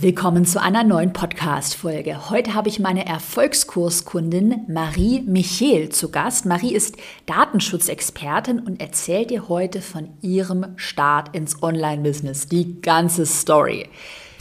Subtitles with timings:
[0.00, 2.30] Willkommen zu einer neuen Podcast-Folge.
[2.30, 6.46] Heute habe ich meine Erfolgskurskundin Marie Michel zu Gast.
[6.46, 13.88] Marie ist Datenschutzexpertin und erzählt dir heute von ihrem Start ins Online-Business, die ganze Story.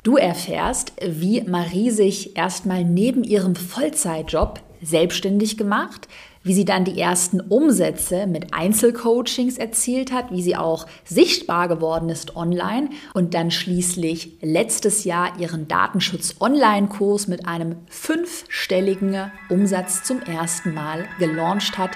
[0.04, 6.08] Du erfährst, wie Marie sich erstmal neben ihrem Vollzeitjob selbstständig gemacht,
[6.44, 12.10] wie sie dann die ersten Umsätze mit Einzelcoachings erzielt hat, wie sie auch sichtbar geworden
[12.10, 20.74] ist online und dann schließlich letztes Jahr ihren Datenschutz-Online-Kurs mit einem fünfstelligen Umsatz zum ersten
[20.74, 21.92] Mal gelauncht hat.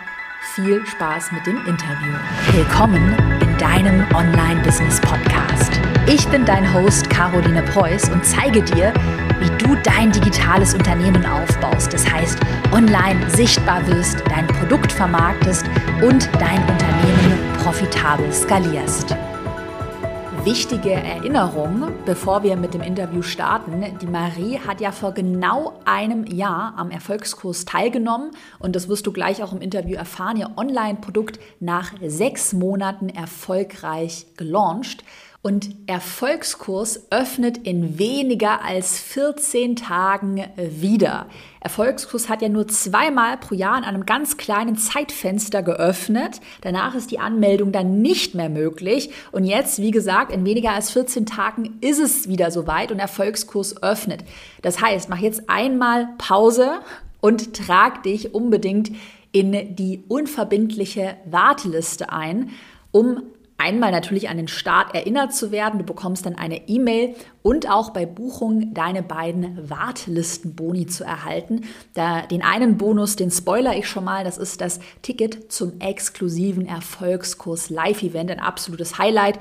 [0.56, 2.14] Viel Spaß mit dem Interview.
[2.52, 5.72] Willkommen in deinem Online-Business-Podcast.
[6.08, 8.92] Ich bin dein Host Caroline Preuß und zeige dir,
[9.42, 11.92] wie du dein digitales Unternehmen aufbaust.
[11.92, 12.40] Das heißt,
[12.72, 15.66] online sichtbar wirst, dein Produkt vermarktest
[16.02, 19.16] und dein Unternehmen profitabel skalierst.
[20.44, 23.84] Wichtige Erinnerung, bevor wir mit dem Interview starten.
[24.02, 29.12] Die Marie hat ja vor genau einem Jahr am Erfolgskurs teilgenommen und das wirst du
[29.12, 30.38] gleich auch im Interview erfahren.
[30.38, 35.04] Ihr Online-Produkt nach sechs Monaten erfolgreich gelauncht.
[35.44, 41.26] Und Erfolgskurs öffnet in weniger als 14 Tagen wieder.
[41.62, 46.42] Erfolgskurs hat ja nur zweimal pro Jahr in einem ganz kleinen Zeitfenster geöffnet.
[46.62, 49.10] Danach ist die Anmeldung dann nicht mehr möglich.
[49.32, 53.82] Und jetzt, wie gesagt, in weniger als 14 Tagen ist es wieder soweit und Erfolgskurs
[53.82, 54.24] öffnet.
[54.62, 56.82] Das heißt, mach jetzt einmal Pause
[57.20, 58.92] und trag dich unbedingt
[59.32, 62.52] in die unverbindliche Warteliste ein,
[62.92, 63.24] um
[63.62, 65.80] einmal natürlich an den Start erinnert zu werden.
[65.80, 71.62] Du bekommst dann eine E-Mail und auch bei Buchung deine beiden Wartelistenboni zu erhalten.
[71.94, 76.66] Da, den einen Bonus, den spoiler ich schon mal, das ist das Ticket zum exklusiven
[76.66, 79.40] Erfolgskurs Live-Event, ein absolutes Highlight.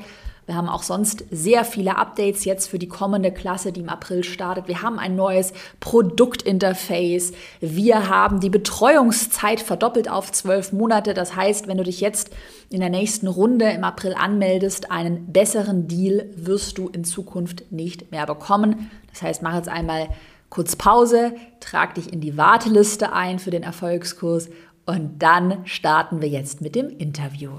[0.51, 4.25] Wir haben auch sonst sehr viele Updates jetzt für die kommende Klasse, die im April
[4.25, 4.67] startet.
[4.67, 7.31] Wir haben ein neues Produktinterface.
[7.61, 11.15] Wir haben die Betreuungszeit verdoppelt auf zwölf Monate.
[11.15, 12.31] Das heißt, wenn du dich jetzt
[12.69, 18.11] in der nächsten Runde im April anmeldest, einen besseren Deal wirst du in Zukunft nicht
[18.11, 18.91] mehr bekommen.
[19.13, 20.09] Das heißt, mach jetzt einmal
[20.49, 24.49] kurz Pause, trag dich in die Warteliste ein für den Erfolgskurs
[24.85, 27.53] und dann starten wir jetzt mit dem Interview.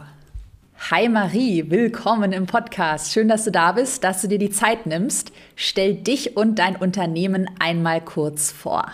[0.90, 3.14] Hi Marie, willkommen im Podcast.
[3.14, 5.32] Schön, dass du da bist, dass du dir die Zeit nimmst.
[5.56, 8.92] Stell dich und dein Unternehmen einmal kurz vor.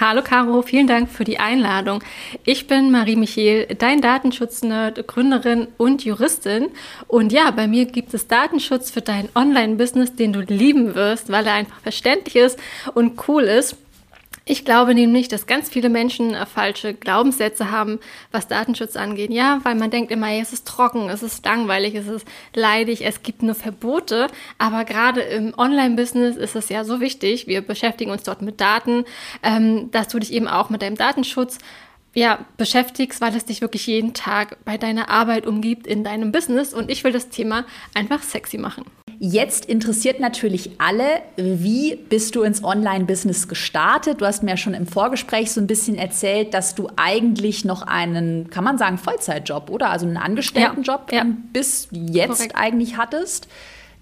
[0.00, 2.02] Hallo Caro, vielen Dank für die Einladung.
[2.44, 6.68] Ich bin Marie Michel, dein Datenschutznerd, Gründerin und Juristin.
[7.08, 11.46] Und ja, bei mir gibt es Datenschutz für dein Online-Business, den du lieben wirst, weil
[11.46, 12.58] er einfach verständlich ist
[12.94, 13.76] und cool ist.
[14.48, 17.98] Ich glaube nämlich, dass ganz viele Menschen äh, falsche Glaubenssätze haben,
[18.30, 19.32] was Datenschutz angeht.
[19.32, 22.24] Ja, weil man denkt immer, es ist trocken, es ist langweilig, es ist
[22.54, 24.28] leidig, es gibt nur Verbote.
[24.58, 27.48] Aber gerade im Online-Business ist es ja so wichtig.
[27.48, 29.04] Wir beschäftigen uns dort mit Daten,
[29.42, 31.58] ähm, dass du dich eben auch mit deinem Datenschutz
[32.14, 36.72] ja, beschäftigst, weil es dich wirklich jeden Tag bei deiner Arbeit umgibt in deinem Business.
[36.72, 37.64] Und ich will das Thema
[37.94, 38.84] einfach sexy machen.
[39.18, 44.20] Jetzt interessiert natürlich alle, wie bist du ins Online-Business gestartet?
[44.20, 47.82] Du hast mir ja schon im Vorgespräch so ein bisschen erzählt, dass du eigentlich noch
[47.82, 49.90] einen, kann man sagen, Vollzeitjob, oder?
[49.90, 51.26] Also einen Angestelltenjob ja, ja.
[51.52, 52.56] bis jetzt Korrekt.
[52.56, 53.48] eigentlich hattest.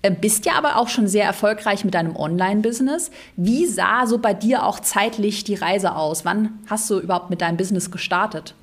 [0.03, 3.11] Äh, bist ja aber auch schon sehr erfolgreich mit deinem Online-Business.
[3.37, 6.25] Wie sah so bei dir auch zeitlich die Reise aus?
[6.25, 8.55] Wann hast du überhaupt mit deinem Business gestartet?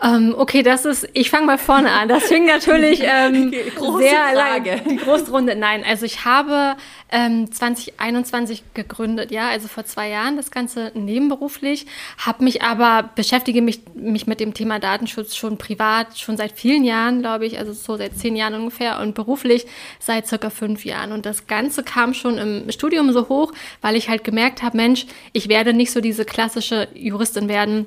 [0.00, 2.08] Ähm, okay, das ist, ich fange mal vorne an.
[2.08, 3.52] Das fing natürlich ähm,
[3.98, 4.80] sehr lange.
[4.88, 5.56] Die große Runde.
[5.56, 6.76] Nein, also ich habe
[7.10, 11.86] ähm, 2021 gegründet, ja, also vor zwei Jahren das Ganze nebenberuflich,
[12.18, 16.84] habe mich aber, beschäftige mich, mich mit dem Thema Datenschutz schon privat, schon seit vielen
[16.84, 19.66] Jahren, glaube ich, also so seit zehn Jahren ungefähr und beruflich
[19.98, 21.10] seit circa fünf Jahren.
[21.10, 25.06] Und das Ganze kam schon im Studium so hoch, weil ich halt gemerkt habe, Mensch,
[25.32, 27.86] ich werde nicht so diese klassische Juristin werden,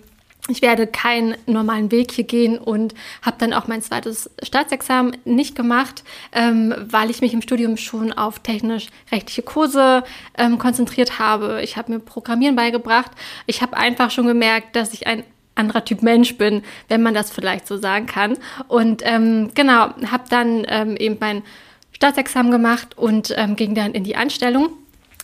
[0.50, 5.56] ich werde keinen normalen Weg hier gehen und habe dann auch mein zweites Staatsexamen nicht
[5.56, 10.04] gemacht, ähm, weil ich mich im Studium schon auf technisch-rechtliche Kurse
[10.38, 11.62] ähm, konzentriert habe.
[11.64, 13.12] Ich habe mir Programmieren beigebracht.
[13.46, 15.24] Ich habe einfach schon gemerkt, dass ich ein
[15.54, 18.38] anderer Typ Mensch bin, wenn man das vielleicht so sagen kann.
[18.68, 21.44] Und ähm, genau, habe dann ähm, eben mein
[21.92, 24.70] Staatsexamen gemacht und ähm, ging dann in die Anstellung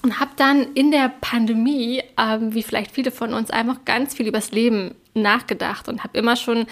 [0.03, 4.27] und habe dann in der Pandemie, ähm, wie vielleicht viele von uns, einfach ganz viel
[4.27, 6.65] übers Leben nachgedacht und habe immer schon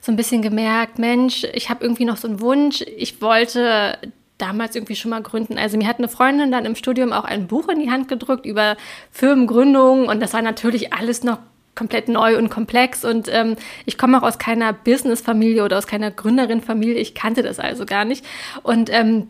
[0.00, 3.98] so ein bisschen gemerkt, Mensch, ich habe irgendwie noch so einen Wunsch, ich wollte
[4.38, 5.56] damals irgendwie schon mal gründen.
[5.58, 8.44] Also mir hat eine Freundin dann im Studium auch ein Buch in die Hand gedrückt
[8.44, 8.76] über
[9.12, 11.38] Firmengründungen und das war natürlich alles noch
[11.74, 13.56] komplett neu und komplex und ähm,
[13.86, 16.96] ich komme auch aus keiner Business-Familie oder aus keiner Gründerin-Familie.
[16.96, 18.24] Ich kannte das also gar nicht
[18.62, 19.28] und ähm,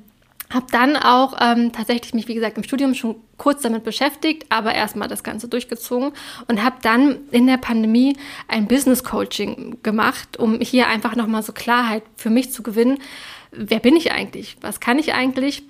[0.54, 4.74] habe dann auch ähm, tatsächlich mich, wie gesagt, im Studium schon kurz damit beschäftigt, aber
[4.74, 6.12] erstmal das Ganze durchgezogen
[6.48, 8.16] und habe dann in der Pandemie
[8.48, 12.98] ein Business Coaching gemacht, um hier einfach nochmal so Klarheit für mich zu gewinnen.
[13.50, 14.56] Wer bin ich eigentlich?
[14.60, 15.62] Was kann ich eigentlich?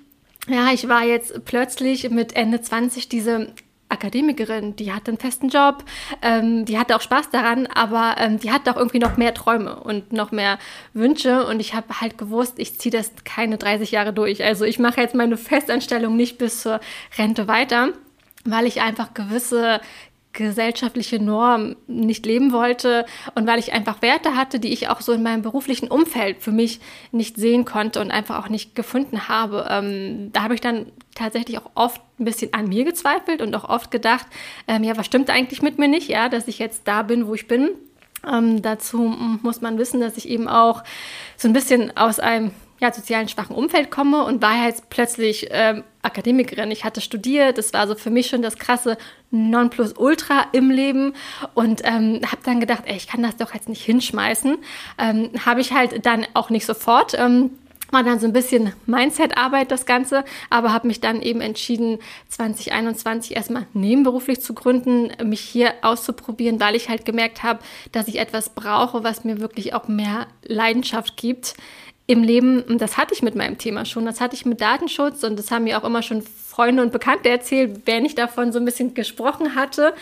[0.47, 3.53] Ja, ich war jetzt plötzlich mit Ende 20 diese
[3.93, 5.83] Akademikerin, die hatte einen festen Job,
[6.21, 9.75] ähm, die hatte auch Spaß daran, aber ähm, die hatte auch irgendwie noch mehr Träume
[9.75, 10.59] und noch mehr
[10.93, 11.45] Wünsche.
[11.45, 14.43] Und ich habe halt gewusst, ich ziehe das keine 30 Jahre durch.
[14.43, 16.79] Also ich mache jetzt meine Festanstellung nicht bis zur
[17.17, 17.89] Rente weiter,
[18.45, 19.79] weil ich einfach gewisse
[20.33, 25.13] gesellschaftliche Norm nicht leben wollte und weil ich einfach Werte hatte, die ich auch so
[25.13, 26.79] in meinem beruflichen Umfeld für mich
[27.11, 29.67] nicht sehen konnte und einfach auch nicht gefunden habe.
[29.69, 33.69] Ähm, da habe ich dann tatsächlich auch oft ein bisschen an mir gezweifelt und auch
[33.69, 34.25] oft gedacht,
[34.67, 37.35] ähm, ja, was stimmt eigentlich mit mir nicht, ja, dass ich jetzt da bin, wo
[37.35, 37.69] ich bin.
[38.27, 38.99] Ähm, dazu
[39.41, 40.83] muss man wissen, dass ich eben auch
[41.37, 45.83] so ein bisschen aus einem ja, sozialen schwachen Umfeld komme und war jetzt plötzlich ähm,
[46.03, 46.69] Akademikerin.
[46.71, 48.97] Ich hatte studiert, das war so für mich schon das krasse
[49.31, 51.13] Nonplusultra im Leben
[51.55, 54.57] und ähm, habe dann gedacht, ey, ich kann das doch jetzt nicht hinschmeißen.
[54.99, 57.13] Ähm, habe ich halt dann auch nicht sofort.
[57.17, 57.51] Ähm,
[57.93, 63.35] war dann so ein bisschen Mindset-Arbeit das Ganze, aber habe mich dann eben entschieden, 2021
[63.35, 67.59] erstmal nebenberuflich zu gründen, mich hier auszuprobieren, weil ich halt gemerkt habe,
[67.91, 71.53] dass ich etwas brauche, was mir wirklich auch mehr Leidenschaft gibt
[72.05, 75.23] im Leben, und das hatte ich mit meinem Thema schon, das hatte ich mit Datenschutz
[75.23, 78.59] und das haben mir auch immer schon Freunde und Bekannte erzählt, wenn ich davon so
[78.59, 79.93] ein bisschen gesprochen hatte.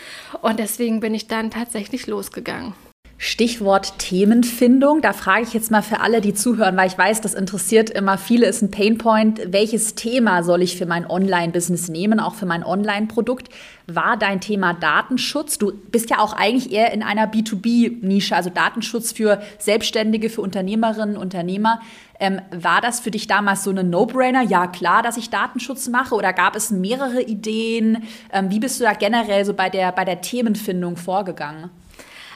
[0.42, 2.74] Und deswegen bin ich dann tatsächlich losgegangen.
[3.24, 5.00] Stichwort Themenfindung.
[5.00, 8.18] Da frage ich jetzt mal für alle, die zuhören, weil ich weiß, das interessiert immer
[8.18, 9.52] viele, ist ein Painpoint.
[9.52, 13.48] Welches Thema soll ich für mein Online-Business nehmen, auch für mein Online-Produkt?
[13.86, 15.56] War dein Thema Datenschutz?
[15.58, 21.16] Du bist ja auch eigentlich eher in einer B2B-Nische, also Datenschutz für Selbstständige, für Unternehmerinnen,
[21.16, 21.80] Unternehmer.
[22.18, 24.42] Ähm, war das für dich damals so eine No-Brainer?
[24.42, 26.16] Ja, klar, dass ich Datenschutz mache.
[26.16, 28.02] Oder gab es mehrere Ideen?
[28.32, 31.70] Ähm, wie bist du da generell so bei der, bei der Themenfindung vorgegangen?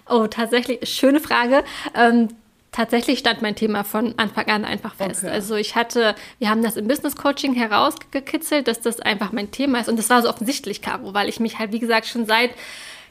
[0.08, 1.64] Oh, tatsächlich, schöne Frage.
[1.94, 2.28] Ähm,
[2.72, 5.24] tatsächlich stand mein Thema von Anfang an einfach fest.
[5.24, 5.32] Okay.
[5.32, 9.80] Also ich hatte, wir haben das im Business Coaching herausgekitzelt, dass das einfach mein Thema
[9.80, 9.88] ist.
[9.88, 12.50] Und das war so offensichtlich, Caro, weil ich mich halt, wie gesagt, schon seit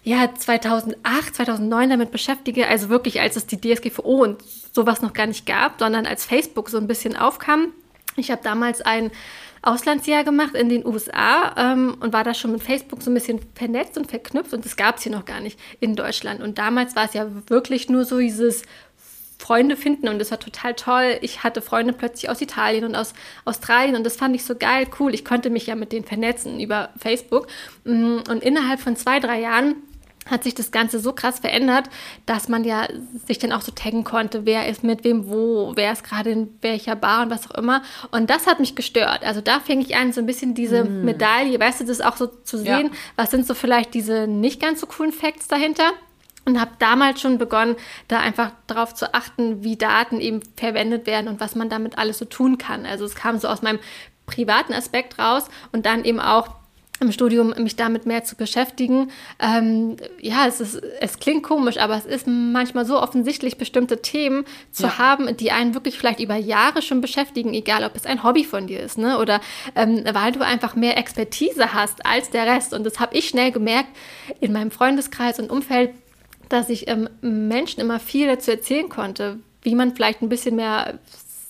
[0.03, 5.25] ja, 2008, 2009 damit beschäftige, also wirklich als es die DSGVO und sowas noch gar
[5.25, 7.73] nicht gab, sondern als Facebook so ein bisschen aufkam.
[8.15, 9.11] Ich habe damals ein
[9.65, 13.39] Auslandsjahr gemacht in den USA ähm, und war da schon mit Facebook so ein bisschen
[13.55, 16.41] vernetzt und verknüpft und das gab es hier noch gar nicht in Deutschland.
[16.41, 18.63] Und damals war es ja wirklich nur so dieses
[19.37, 21.17] Freunde finden und das war total toll.
[21.21, 23.13] Ich hatte Freunde plötzlich aus Italien und aus
[23.43, 25.13] Australien und das fand ich so geil, cool.
[25.13, 27.47] Ich konnte mich ja mit denen vernetzen über Facebook
[27.83, 29.75] mm, und innerhalb von zwei, drei Jahren
[30.29, 31.89] hat sich das Ganze so krass verändert,
[32.25, 32.87] dass man ja
[33.27, 36.57] sich dann auch so taggen konnte, wer ist mit wem wo, wer ist gerade in
[36.61, 37.83] welcher Bar und was auch immer.
[38.11, 39.23] Und das hat mich gestört.
[39.23, 41.05] Also da fing ich an, so ein bisschen diese mm.
[41.05, 42.97] Medaille, weißt du, das auch so zu sehen, ja.
[43.15, 45.91] was sind so vielleicht diese nicht ganz so coolen Facts dahinter.
[46.47, 47.75] Und habe damals schon begonnen,
[48.07, 52.19] da einfach darauf zu achten, wie Daten eben verwendet werden und was man damit alles
[52.19, 52.85] so tun kann.
[52.85, 53.79] Also es kam so aus meinem
[54.27, 56.49] privaten Aspekt raus und dann eben auch
[56.99, 59.11] im Studium mich damit mehr zu beschäftigen.
[59.39, 64.45] Ähm, ja, es, ist, es klingt komisch, aber es ist manchmal so offensichtlich, bestimmte Themen
[64.71, 64.97] zu ja.
[64.97, 68.67] haben, die einen wirklich vielleicht über Jahre schon beschäftigen, egal ob es ein Hobby von
[68.67, 69.19] dir ist, ne?
[69.19, 69.41] oder
[69.75, 72.73] ähm, weil du einfach mehr Expertise hast als der Rest.
[72.73, 73.89] Und das habe ich schnell gemerkt
[74.39, 75.91] in meinem Freundeskreis und Umfeld,
[76.49, 80.99] dass ich ähm, Menschen immer viel dazu erzählen konnte, wie man vielleicht ein bisschen mehr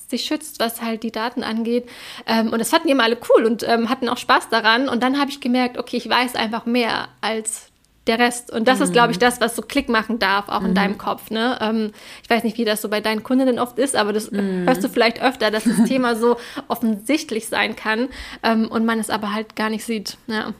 [0.09, 1.87] sich schützt, was halt die Daten angeht.
[2.25, 4.89] Ähm, und das fanden die immer alle cool und ähm, hatten auch Spaß daran.
[4.89, 7.71] Und dann habe ich gemerkt, okay, ich weiß einfach mehr als
[8.07, 8.51] der Rest.
[8.51, 8.83] Und das mhm.
[8.85, 10.67] ist, glaube ich, das, was so Klick machen darf, auch mhm.
[10.67, 11.31] in deinem Kopf.
[11.31, 11.57] Ne?
[11.59, 11.91] Ähm,
[12.23, 14.65] ich weiß nicht, wie das so bei deinen Kundinnen oft ist, aber das mhm.
[14.67, 18.09] hörst du vielleicht öfter, dass das Thema so offensichtlich sein kann
[18.43, 20.17] ähm, und man es aber halt gar nicht sieht.
[20.27, 20.53] Ja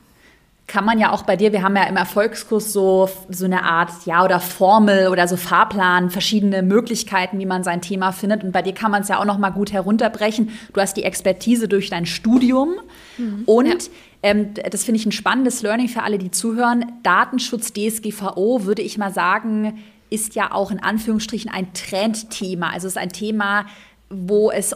[0.68, 3.92] kann man ja auch bei dir, wir haben ja im Erfolgskurs so, so eine Art,
[4.06, 8.44] ja, oder Formel oder so Fahrplan, verschiedene Möglichkeiten, wie man sein Thema findet.
[8.44, 10.50] Und bei dir kann man es ja auch noch mal gut herunterbrechen.
[10.74, 12.76] Du hast die Expertise durch dein Studium
[13.18, 13.44] mhm.
[13.46, 13.90] und ja.
[14.24, 16.94] ähm, das finde ich ein spannendes Learning für alle, die zuhören.
[17.04, 22.70] Datenschutz DSGVO, würde ich mal sagen, ist ja auch in Anführungsstrichen ein Trendthema.
[22.70, 23.66] Also es ist ein Thema,
[24.10, 24.76] wo es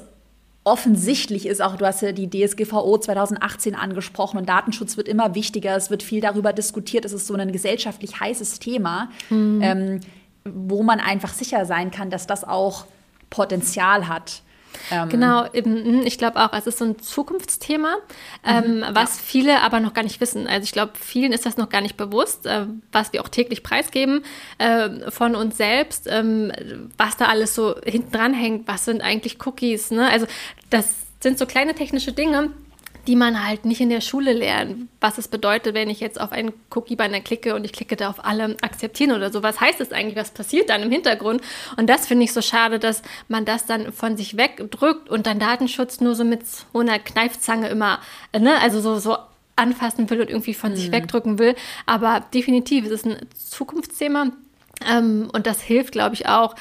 [0.64, 5.76] offensichtlich ist, auch du hast ja die DSGVO 2018 angesprochen und Datenschutz wird immer wichtiger,
[5.76, 9.62] es wird viel darüber diskutiert, es ist so ein gesellschaftlich heißes Thema, mhm.
[9.62, 10.00] ähm,
[10.46, 12.86] wo man einfach sicher sein kann, dass das auch
[13.30, 14.42] Potenzial hat.
[14.92, 17.98] Ähm, genau, eben, hm, ich glaube auch, es ist so ein Zukunftsthema,
[18.46, 19.24] ähm, mhm, was ja.
[19.26, 20.48] viele aber noch gar nicht wissen.
[20.48, 23.64] Also ich glaube, vielen ist das noch gar nicht bewusst, äh, was wir auch täglich
[23.64, 24.24] preisgeben
[24.58, 26.52] äh, von uns selbst, ähm,
[26.98, 29.92] was da alles so hinten dran hängt, was sind eigentlich Cookies.
[29.92, 30.10] Ne?
[30.10, 30.28] Also
[30.70, 30.88] das
[31.20, 32.52] sind so kleine technische Dinge,
[33.10, 34.88] die man halt nicht in der Schule lernt.
[35.02, 38.24] Was es bedeutet, wenn ich jetzt auf einen Cookie-Banner klicke und ich klicke da auf
[38.24, 39.42] alle akzeptieren oder so.
[39.42, 40.16] Was heißt das eigentlich?
[40.16, 41.42] Was passiert dann im Hintergrund?
[41.76, 45.40] Und das finde ich so schade, dass man das dann von sich wegdrückt und dann
[45.40, 47.98] Datenschutz nur so mit so einer Kneifzange immer,
[48.32, 49.18] ne, also so, so
[49.56, 50.76] anfassen will und irgendwie von mhm.
[50.76, 51.56] sich wegdrücken will.
[51.88, 54.28] Aber definitiv, es ist ein Zukunftsthema.
[54.88, 56.54] Ähm, und das hilft, glaube ich, auch,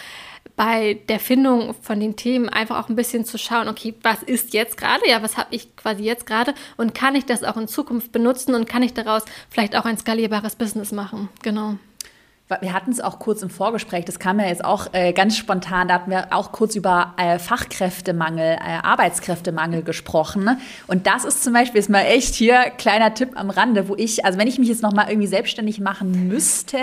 [0.58, 4.52] bei der Findung von den Themen einfach auch ein bisschen zu schauen, okay, was ist
[4.54, 5.08] jetzt gerade?
[5.08, 6.52] Ja, was habe ich quasi jetzt gerade?
[6.76, 9.96] Und kann ich das auch in Zukunft benutzen und kann ich daraus vielleicht auch ein
[9.96, 11.28] skalierbares Business machen?
[11.42, 11.78] Genau.
[12.60, 15.86] Wir hatten es auch kurz im Vorgespräch, das kam ja jetzt auch äh, ganz spontan,
[15.86, 20.44] da hatten wir auch kurz über äh, Fachkräftemangel, äh, Arbeitskräftemangel gesprochen.
[20.44, 20.58] Ne?
[20.86, 24.24] Und das ist zum Beispiel, ist mal echt hier kleiner Tipp am Rande, wo ich,
[24.24, 26.78] also wenn ich mich jetzt noch mal irgendwie selbstständig machen müsste,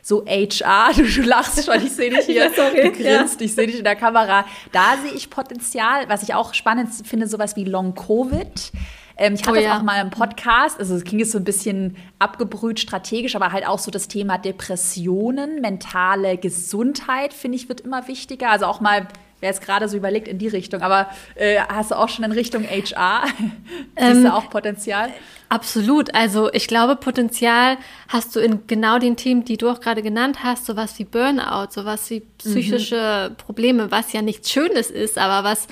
[0.00, 3.44] so HR, du, du lachst schon, ich sehe dich hier, ja, sorry, du grinst, ja.
[3.44, 7.26] ich sehe dich in der Kamera, da sehe ich Potenzial, was ich auch spannend finde,
[7.26, 8.72] sowas wie Long-Covid.
[9.20, 9.78] Ähm, ich hatte oh, ja.
[9.78, 13.66] auch mal im Podcast, also es klingt jetzt so ein bisschen abgebrüht strategisch, aber halt
[13.66, 18.50] auch so das Thema Depressionen, mentale Gesundheit, finde ich, wird immer wichtiger.
[18.50, 19.06] Also auch mal
[19.40, 20.82] wer jetzt gerade so überlegt in die Richtung.
[20.82, 23.24] Aber äh, hast du auch schon in Richtung HR?
[23.98, 25.10] Siehst du ähm, auch Potenzial?
[25.48, 26.14] Absolut.
[26.14, 27.76] Also ich glaube, Potenzial
[28.08, 31.70] hast du in genau den Themen, die du auch gerade genannt hast, sowas wie Burnout,
[31.70, 33.36] sowas wie psychische mhm.
[33.36, 35.66] Probleme, was ja nichts Schönes ist, aber was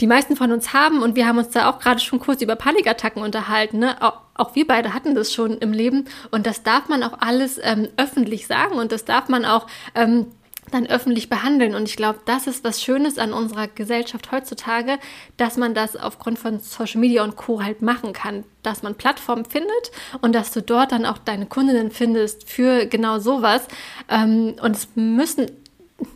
[0.00, 2.56] die meisten von uns haben, und wir haben uns da auch gerade schon kurz über
[2.56, 3.96] Panikattacken unterhalten, ne?
[4.00, 7.88] auch, wir beide hatten das schon im Leben und das darf man auch alles ähm,
[7.96, 10.26] öffentlich sagen und das darf man auch ähm,
[10.70, 11.74] dann öffentlich behandeln.
[11.74, 14.98] Und ich glaube, das ist was Schönes an unserer Gesellschaft heutzutage,
[15.36, 17.62] dass man das aufgrund von Social Media und Co.
[17.62, 18.44] halt machen kann.
[18.62, 23.18] Dass man Plattformen findet und dass du dort dann auch deine Kundinnen findest für genau
[23.18, 23.66] sowas.
[24.08, 25.50] Ähm, und es müssen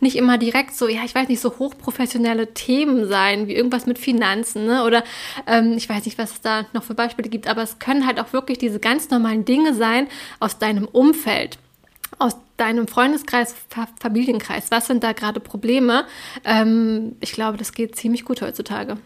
[0.01, 3.97] nicht immer direkt so, ja, ich weiß nicht, so hochprofessionelle Themen sein, wie irgendwas mit
[3.97, 4.83] Finanzen, ne?
[4.83, 5.03] Oder
[5.47, 8.19] ähm, ich weiß nicht, was es da noch für Beispiele gibt, aber es können halt
[8.19, 10.07] auch wirklich diese ganz normalen Dinge sein
[10.39, 11.57] aus deinem Umfeld,
[12.17, 13.55] aus deinem Freundeskreis,
[13.99, 14.69] Familienkreis.
[14.69, 16.05] Was sind da gerade Probleme?
[16.43, 18.97] Ähm, ich glaube, das geht ziemlich gut heutzutage.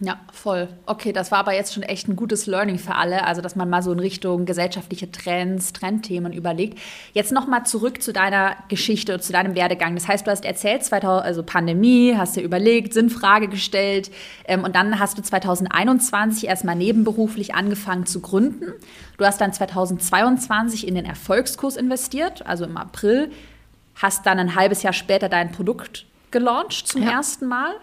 [0.00, 0.68] Ja, voll.
[0.86, 3.68] Okay, das war aber jetzt schon echt ein gutes Learning für alle, also dass man
[3.68, 6.78] mal so in Richtung gesellschaftliche Trends, Trendthemen überlegt.
[7.14, 9.96] Jetzt noch mal zurück zu deiner Geschichte, zu deinem Werdegang.
[9.96, 14.12] Das heißt, du hast erzählt, 2000, also Pandemie, hast dir überlegt, Sinnfrage gestellt
[14.44, 18.72] ähm, und dann hast du 2021 erstmal nebenberuflich angefangen zu gründen.
[19.16, 23.32] Du hast dann 2022 in den Erfolgskurs investiert, also im April,
[23.96, 27.10] hast dann ein halbes Jahr später dein Produkt gelauncht zum ja.
[27.10, 27.74] ersten Mal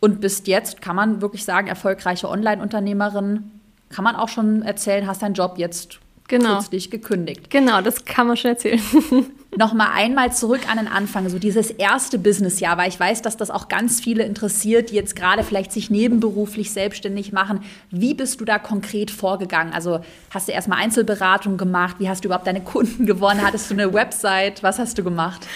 [0.00, 3.50] und bist jetzt, kann man wirklich sagen, erfolgreiche Online-Unternehmerin.
[3.90, 6.58] Kann man auch schon erzählen, hast deinen Job jetzt genau.
[6.58, 7.50] kürzlich gekündigt.
[7.50, 8.80] Genau, das kann man schon erzählen.
[9.56, 13.50] Nochmal einmal zurück an den Anfang, so dieses erste Businessjahr, weil ich weiß, dass das
[13.50, 17.60] auch ganz viele interessiert, die jetzt gerade vielleicht sich nebenberuflich selbstständig machen.
[17.90, 19.72] Wie bist du da konkret vorgegangen?
[19.72, 20.00] Also
[20.30, 21.96] hast du erstmal Einzelberatung gemacht?
[21.98, 23.40] Wie hast du überhaupt deine Kunden gewonnen?
[23.42, 24.62] Hattest du eine Website?
[24.62, 25.46] Was hast du gemacht?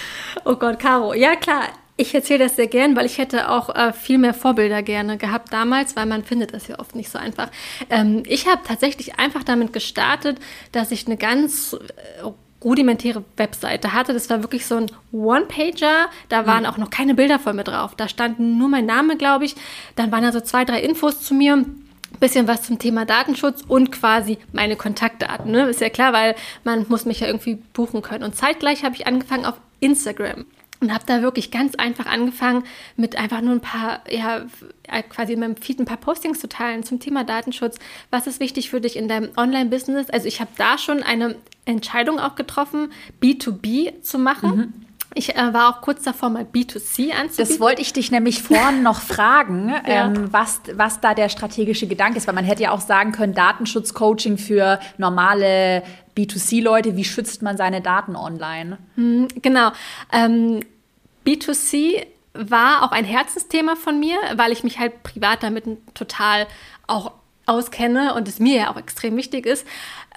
[0.44, 1.12] Oh Gott, Caro.
[1.12, 1.64] Ja, klar.
[2.02, 5.52] Ich erzähle das sehr gern, weil ich hätte auch äh, viel mehr Vorbilder gerne gehabt
[5.52, 7.48] damals, weil man findet das ja oft nicht so einfach.
[7.90, 10.38] Ähm, ich habe tatsächlich einfach damit gestartet,
[10.72, 12.28] dass ich eine ganz äh,
[12.64, 14.14] rudimentäre Webseite hatte.
[14.14, 16.08] Das war wirklich so ein One-Pager.
[16.28, 16.70] Da waren mhm.
[16.70, 17.94] auch noch keine Bilder von mir drauf.
[17.94, 19.54] Da stand nur mein Name, glaube ich.
[19.94, 21.64] Dann waren da so zwei, drei Infos zu mir
[22.18, 25.52] bisschen was zum Thema Datenschutz und quasi meine Kontaktdaten.
[25.52, 25.68] Ne?
[25.68, 28.24] Ist ja klar, weil man muss mich ja irgendwie buchen können.
[28.24, 30.44] Und zeitgleich habe ich angefangen auf Instagram
[30.82, 32.64] und habe da wirklich ganz einfach angefangen,
[32.96, 34.42] mit einfach nur ein paar, ja,
[35.08, 37.78] quasi in meinem Feed ein paar Postings zu teilen zum Thema Datenschutz.
[38.10, 40.10] Was ist wichtig für dich in deinem Online-Business?
[40.10, 44.56] Also ich habe da schon eine Entscheidung auch getroffen, B2B zu machen.
[44.56, 44.72] Mhm.
[45.14, 47.36] Ich äh, war auch kurz davor, mal B2C anzubieten.
[47.36, 50.06] Das wollte ich dich nämlich vorhin noch fragen, ja.
[50.06, 52.26] ähm, was, was da der strategische Gedanke ist.
[52.26, 55.82] Weil man hätte ja auch sagen können, Datenschutzcoaching für normale
[56.16, 58.78] B2C-Leute, wie schützt man seine Daten online?
[58.96, 59.72] Hm, genau.
[60.12, 60.60] Ähm,
[61.26, 65.64] B2C war auch ein Herzensthema von mir, weil ich mich halt privat damit
[65.94, 66.46] total
[66.86, 67.12] auch
[67.46, 69.66] auskenne und es mir ja auch extrem wichtig ist,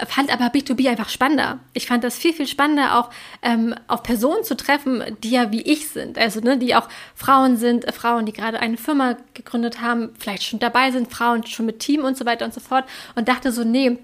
[0.07, 1.59] fand aber B2B einfach spannender.
[1.73, 3.09] Ich fand das viel, viel spannender, auch
[3.41, 6.17] ähm, auf Personen zu treffen, die ja wie ich sind.
[6.17, 10.43] Also, ne, die auch Frauen sind, äh, Frauen, die gerade eine Firma gegründet haben, vielleicht
[10.43, 12.85] schon dabei sind, Frauen schon mit Team und so weiter und so fort.
[13.15, 13.97] Und dachte so, nee,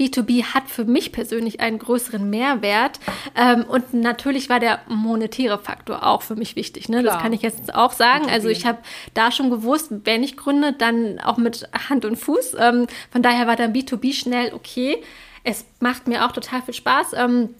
[0.00, 2.98] B2B hat für mich persönlich einen größeren Mehrwert.
[3.36, 6.88] Ähm, und natürlich war der monetäre Faktor auch für mich wichtig.
[6.88, 7.02] Ne?
[7.02, 8.24] Das kann ich jetzt auch sagen.
[8.24, 8.32] B2B.
[8.32, 8.78] Also ich habe
[9.12, 12.56] da schon gewusst, wenn ich gründe, dann auch mit Hand und Fuß.
[12.58, 15.02] Ähm, von daher war dann B2B schnell okay.
[15.44, 17.12] Es macht mir auch total viel Spaß.
[17.14, 17.50] Ähm,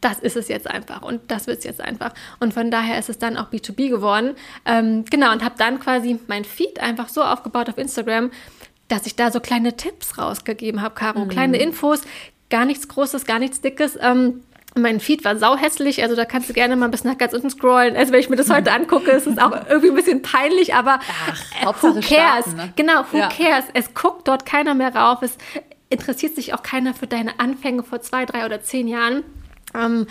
[0.00, 2.14] das ist es jetzt einfach und das wird es jetzt einfach.
[2.38, 4.34] Und von daher ist es dann auch B2B geworden.
[4.64, 8.30] Ähm, genau, und habe dann quasi mein Feed einfach so aufgebaut auf Instagram,
[8.90, 11.20] dass ich da so kleine Tipps rausgegeben habe, Caro.
[11.24, 11.28] Mhm.
[11.28, 12.02] Kleine Infos,
[12.50, 13.98] gar nichts Großes, gar nichts Dickes.
[14.00, 14.42] Ähm,
[14.76, 17.96] mein Feed war sauhässlich, also da kannst du gerne mal bis nach ganz unten scrollen.
[17.96, 21.00] Also wenn ich mir das heute angucke, ist es auch irgendwie ein bisschen peinlich, aber
[21.64, 22.06] Ach, who cares?
[22.06, 22.72] Starten, ne?
[22.76, 23.28] Genau, who ja.
[23.28, 23.64] cares?
[23.74, 25.22] Es guckt dort keiner mehr rauf.
[25.22, 25.36] Es
[25.88, 29.24] interessiert sich auch keiner für deine Anfänge vor zwei, drei oder zehn Jahren.
[29.74, 30.06] Ähm,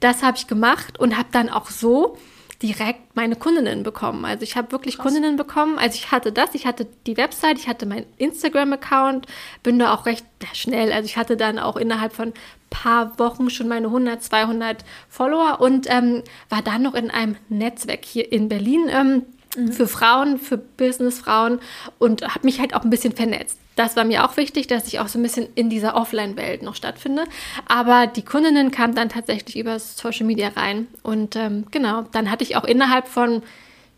[0.00, 2.16] das habe ich gemacht und habe dann auch so
[2.62, 4.24] direkt meine Kundinnen bekommen.
[4.24, 5.04] Also ich habe wirklich Krass.
[5.04, 5.78] Kundinnen bekommen.
[5.78, 9.26] Also ich hatte das, ich hatte die Website, ich hatte meinen Instagram-Account,
[9.62, 10.92] bin da auch recht schnell.
[10.92, 12.32] Also ich hatte dann auch innerhalb von
[12.68, 18.04] paar Wochen schon meine 100, 200 Follower und ähm, war dann noch in einem Netzwerk
[18.04, 18.88] hier in Berlin.
[18.90, 19.22] Ähm,
[19.56, 19.72] mhm.
[19.72, 21.60] Für Frauen, für Businessfrauen
[21.98, 24.98] und habe mich halt auch ein bisschen vernetzt das war mir auch wichtig, dass ich
[25.00, 27.24] auch so ein bisschen in dieser Offline-Welt noch stattfinde.
[27.66, 30.88] Aber die Kundinnen kamen dann tatsächlich über Social Media rein.
[31.02, 33.42] Und ähm, genau, dann hatte ich auch innerhalb von,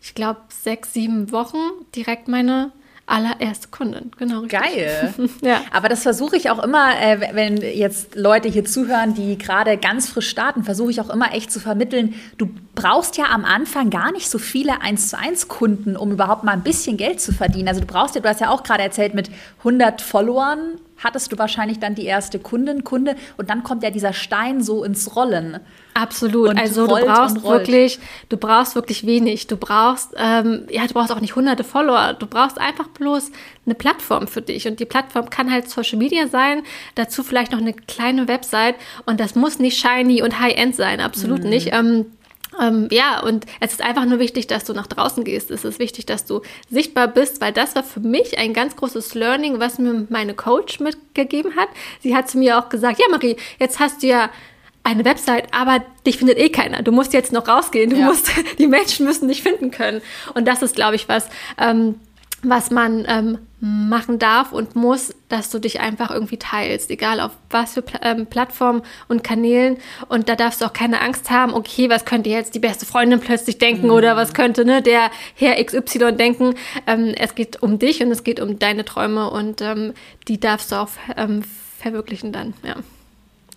[0.01, 1.57] ich glaube, sechs, sieben Wochen
[1.95, 2.71] direkt meine
[3.05, 4.41] allererste Kundin, genau.
[4.41, 4.59] Richtig.
[4.59, 5.13] Geil.
[5.41, 5.61] ja.
[5.71, 10.09] Aber das versuche ich auch immer, äh, wenn jetzt Leute hier zuhören, die gerade ganz
[10.09, 12.15] frisch starten, versuche ich auch immer echt zu vermitteln.
[12.37, 16.43] Du brauchst ja am Anfang gar nicht so viele 1 zu 1 Kunden, um überhaupt
[16.43, 17.67] mal ein bisschen Geld zu verdienen.
[17.67, 19.29] Also du brauchst ja, du hast ja auch gerade erzählt, mit
[19.59, 24.13] 100 Followern hattest du wahrscheinlich dann die erste Kundin, Kunde und dann kommt ja dieser
[24.13, 25.59] Stein so ins Rollen.
[25.93, 26.49] Absolut.
[26.49, 29.47] Und also du brauchst wirklich, du brauchst wirklich wenig.
[29.47, 32.13] Du brauchst, ähm, ja, du brauchst auch nicht hunderte Follower.
[32.13, 33.31] Du brauchst einfach bloß
[33.65, 34.67] eine Plattform für dich.
[34.67, 36.63] Und die Plattform kann halt Social Media sein,
[36.95, 38.75] dazu vielleicht noch eine kleine Website.
[39.05, 41.49] Und das muss nicht shiny und high-end sein, absolut mhm.
[41.49, 41.73] nicht.
[41.73, 42.05] Ähm,
[42.61, 45.51] ähm, ja, und es ist einfach nur wichtig, dass du nach draußen gehst.
[45.51, 49.13] Es ist wichtig, dass du sichtbar bist, weil das war für mich ein ganz großes
[49.15, 51.69] Learning, was mir meine Coach mitgegeben hat.
[52.01, 54.29] Sie hat zu mir auch gesagt, ja Marie, jetzt hast du ja
[54.83, 56.81] eine Website, aber dich findet eh keiner.
[56.81, 57.89] Du musst jetzt noch rausgehen.
[57.89, 58.05] Du ja.
[58.05, 58.29] musst,
[58.59, 60.01] die Menschen müssen dich finden können.
[60.33, 61.95] Und das ist, glaube ich, was, ähm,
[62.43, 67.31] was man ähm, machen darf und muss, dass du dich einfach irgendwie teilst, egal auf
[67.49, 69.77] was für Pl ähm, Plattformen und Kanälen.
[70.09, 73.21] Und da darfst du auch keine Angst haben, okay, was könnte jetzt die beste Freundin
[73.21, 73.93] plötzlich denken mhm.
[73.93, 76.55] oder was könnte ne, der Herr XY denken.
[76.85, 79.93] Ähm, es geht um dich und es geht um deine Träume und ähm,
[80.27, 81.43] die darfst du auch ähm,
[81.79, 82.75] verwirklichen dann, ja.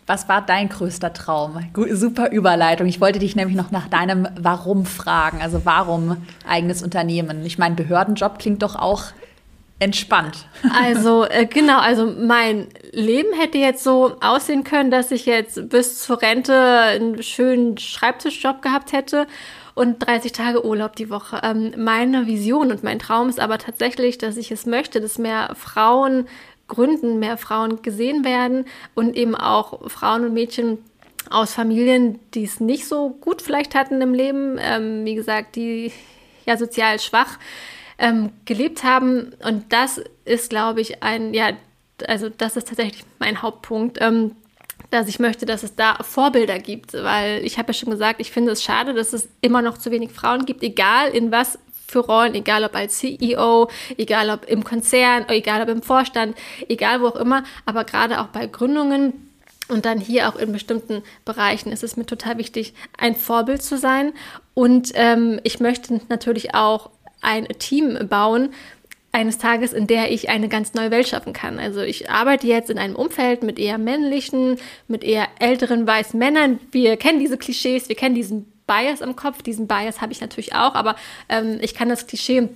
[0.06, 1.58] Was war dein größter Traum?
[1.90, 2.86] Super Überleitung.
[2.86, 5.42] Ich wollte dich nämlich noch nach deinem Warum fragen.
[5.42, 7.44] Also warum eigenes Unternehmen?
[7.44, 9.04] Ich meine, Behördenjob klingt doch auch
[9.78, 10.46] entspannt.
[10.72, 16.02] Also äh, genau, also mein Leben hätte jetzt so aussehen können, dass ich jetzt bis
[16.02, 19.26] zur Rente einen schönen Schreibtischjob gehabt hätte
[19.74, 21.40] und 30 Tage Urlaub die Woche.
[21.42, 25.54] Ähm, meine Vision und mein Traum ist aber tatsächlich, dass ich es möchte, dass mehr
[25.54, 26.26] Frauen
[26.68, 30.78] Gründen mehr Frauen gesehen werden und eben auch Frauen und Mädchen
[31.30, 35.92] aus Familien, die es nicht so gut vielleicht hatten im Leben, ähm, wie gesagt, die
[36.44, 37.38] ja sozial schwach
[37.98, 39.32] ähm, gelebt haben.
[39.44, 41.50] Und das ist, glaube ich, ein, ja,
[42.06, 43.98] also das ist tatsächlich mein Hauptpunkt.
[44.00, 44.32] Ähm,
[44.90, 48.30] dass ich möchte, dass es da Vorbilder gibt, weil ich habe ja schon gesagt, ich
[48.30, 52.00] finde es schade, dass es immer noch zu wenig Frauen gibt, egal in was für
[52.00, 56.36] Rollen, egal ob als CEO, egal ob im Konzern, egal ob im Vorstand,
[56.68, 59.12] egal wo auch immer, aber gerade auch bei Gründungen
[59.68, 63.78] und dann hier auch in bestimmten Bereichen ist es mir total wichtig, ein Vorbild zu
[63.78, 64.12] sein.
[64.54, 68.50] Und ähm, ich möchte natürlich auch ein Team bauen,
[69.16, 71.58] eines Tages, in der ich eine ganz neue Welt schaffen kann.
[71.58, 76.60] Also ich arbeite jetzt in einem Umfeld mit eher männlichen, mit eher älteren weißen Männern.
[76.70, 79.42] Wir kennen diese Klischees, wir kennen diesen Bias im Kopf.
[79.42, 80.96] Diesen Bias habe ich natürlich auch, aber
[81.28, 82.48] ähm, ich kann das Klischee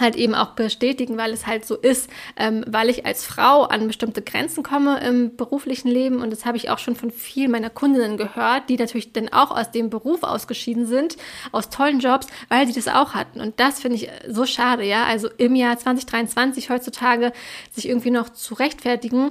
[0.00, 3.86] halt eben auch bestätigen, weil es halt so ist, ähm, weil ich als Frau an
[3.86, 6.20] bestimmte Grenzen komme im beruflichen Leben.
[6.20, 9.50] Und das habe ich auch schon von vielen meiner Kundinnen gehört, die natürlich dann auch
[9.50, 11.16] aus dem Beruf ausgeschieden sind,
[11.52, 13.40] aus tollen Jobs, weil sie das auch hatten.
[13.40, 17.32] Und das finde ich so schade, ja, also im Jahr 2023 heutzutage
[17.72, 19.30] sich irgendwie noch zu rechtfertigen,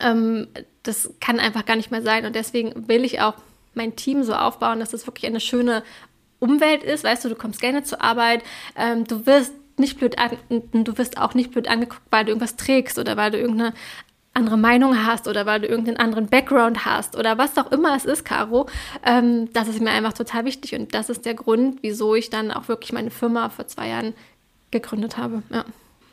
[0.00, 0.48] ähm,
[0.82, 2.26] das kann einfach gar nicht mehr sein.
[2.26, 3.34] Und deswegen will ich auch
[3.76, 5.82] mein Team so aufbauen, dass es wirklich eine schöne
[6.38, 7.04] Umwelt ist.
[7.04, 8.42] Weißt du, du kommst gerne zur Arbeit,
[8.76, 10.30] ähm, du wirst nicht blöd an,
[10.72, 13.74] du wirst auch nicht blöd angeguckt, weil du irgendwas trägst oder weil du irgendeine
[14.34, 18.04] andere Meinung hast oder weil du irgendeinen anderen Background hast oder was auch immer es
[18.04, 18.68] ist, Caro.
[19.04, 22.50] Ähm, das ist mir einfach total wichtig und das ist der Grund, wieso ich dann
[22.50, 24.14] auch wirklich meine Firma vor zwei Jahren
[24.70, 25.42] gegründet habe.
[25.50, 25.64] Ja.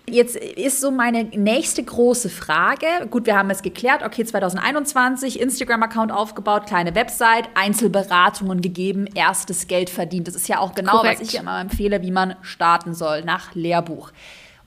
[0.10, 2.86] Jetzt ist so meine nächste große Frage.
[3.10, 4.04] Gut, wir haben es geklärt.
[4.04, 10.28] Okay, 2021, Instagram-Account aufgebaut, kleine Website, Einzelberatungen gegeben, erstes Geld verdient.
[10.28, 11.22] Das ist ja auch genau, Korrekt.
[11.22, 14.12] was ich immer empfehle, wie man starten soll, nach Lehrbuch.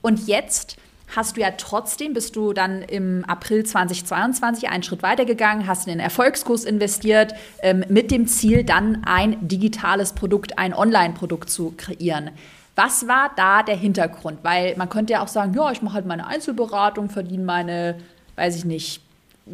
[0.02, 0.76] Und jetzt
[1.14, 5.94] hast du ja trotzdem, bist du dann im April 2022 einen Schritt weitergegangen, hast in
[5.94, 12.30] den Erfolgskurs investiert, ähm, mit dem Ziel, dann ein digitales Produkt, ein Online-Produkt zu kreieren.
[12.76, 14.40] Was war da der Hintergrund?
[14.42, 17.96] Weil man könnte ja auch sagen, ja, ich mache halt meine Einzelberatung, verdiene meine,
[18.36, 19.00] weiß ich nicht,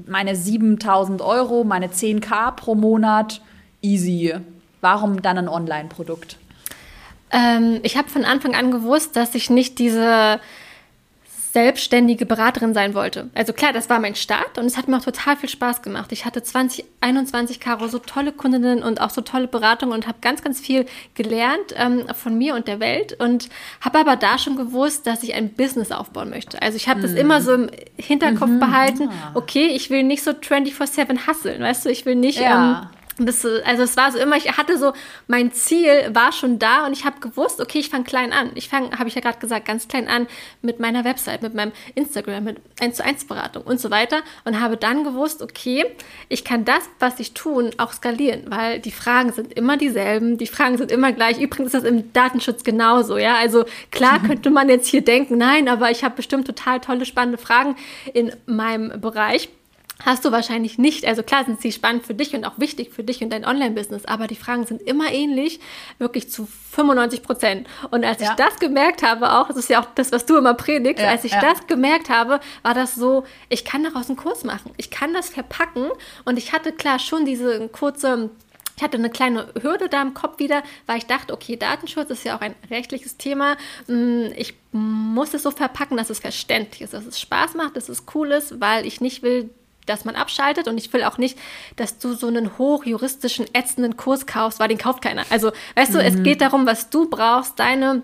[0.06, 3.42] meine 7000 Euro, meine 10k pro Monat,
[3.82, 4.34] easy.
[4.80, 6.38] Warum dann ein Online-Produkt?
[7.30, 10.40] Ähm, ich habe von Anfang an gewusst, dass ich nicht diese
[11.52, 13.28] selbstständige Beraterin sein wollte.
[13.34, 16.12] Also klar, das war mein Start und es hat mir auch total viel Spaß gemacht.
[16.12, 20.42] Ich hatte 2021, Caro, so tolle Kundinnen und auch so tolle Beratungen und habe ganz,
[20.42, 23.48] ganz viel gelernt ähm, von mir und der Welt und
[23.80, 26.62] habe aber da schon gewusst, dass ich ein Business aufbauen möchte.
[26.62, 28.60] Also ich habe das immer so im Hinterkopf -hmm.
[28.60, 32.38] behalten, okay, ich will nicht so 24-7 hustlen, weißt du, ich will nicht...
[32.38, 32.90] Ja.
[32.92, 34.92] Ähm, das, also es war so immer, ich hatte so,
[35.26, 38.50] mein Ziel war schon da und ich habe gewusst, okay, ich fange klein an.
[38.54, 40.26] Ich fange, habe ich ja gerade gesagt, ganz klein an
[40.62, 44.60] mit meiner Website, mit meinem Instagram, mit 1 zu 1 Beratung und so weiter und
[44.60, 45.84] habe dann gewusst, okay,
[46.28, 50.46] ich kann das, was ich tun, auch skalieren, weil die Fragen sind immer dieselben, die
[50.46, 51.40] Fragen sind immer gleich.
[51.40, 53.36] Übrigens ist das im Datenschutz genauso, ja.
[53.36, 57.38] Also klar könnte man jetzt hier denken, nein, aber ich habe bestimmt total tolle, spannende
[57.38, 57.76] Fragen
[58.12, 59.48] in meinem Bereich
[60.04, 61.04] hast du wahrscheinlich nicht.
[61.06, 64.04] Also klar sind sie spannend für dich und auch wichtig für dich und dein Online-Business,
[64.06, 65.60] aber die Fragen sind immer ähnlich,
[65.98, 67.68] wirklich zu 95 Prozent.
[67.90, 68.30] Und als ja.
[68.30, 71.10] ich das gemerkt habe, auch, das ist ja auch das, was du immer predigst, ja,
[71.10, 71.40] als ich ja.
[71.40, 74.72] das gemerkt habe, war das so, ich kann daraus einen Kurs machen.
[74.76, 75.88] Ich kann das verpacken
[76.24, 78.30] und ich hatte klar schon diese kurze
[78.80, 82.24] ich hatte eine kleine Hürde da im Kopf wieder, weil ich dachte, okay, Datenschutz ist
[82.24, 83.58] ja auch ein rechtliches Thema.
[83.88, 87.90] Mm, ich muss es so verpacken, dass es verständlich ist, dass es Spaß macht, dass
[87.90, 89.50] es cool ist, weil ich nicht will,
[89.86, 91.38] dass man abschaltet und ich will auch nicht,
[91.76, 95.24] dass du so einen hochjuristischen, ätzenden Kurs kaufst, weil den kauft keiner.
[95.30, 95.96] Also, weißt mhm.
[95.96, 96.22] du, es mhm.
[96.22, 98.02] geht darum, was du brauchst, deine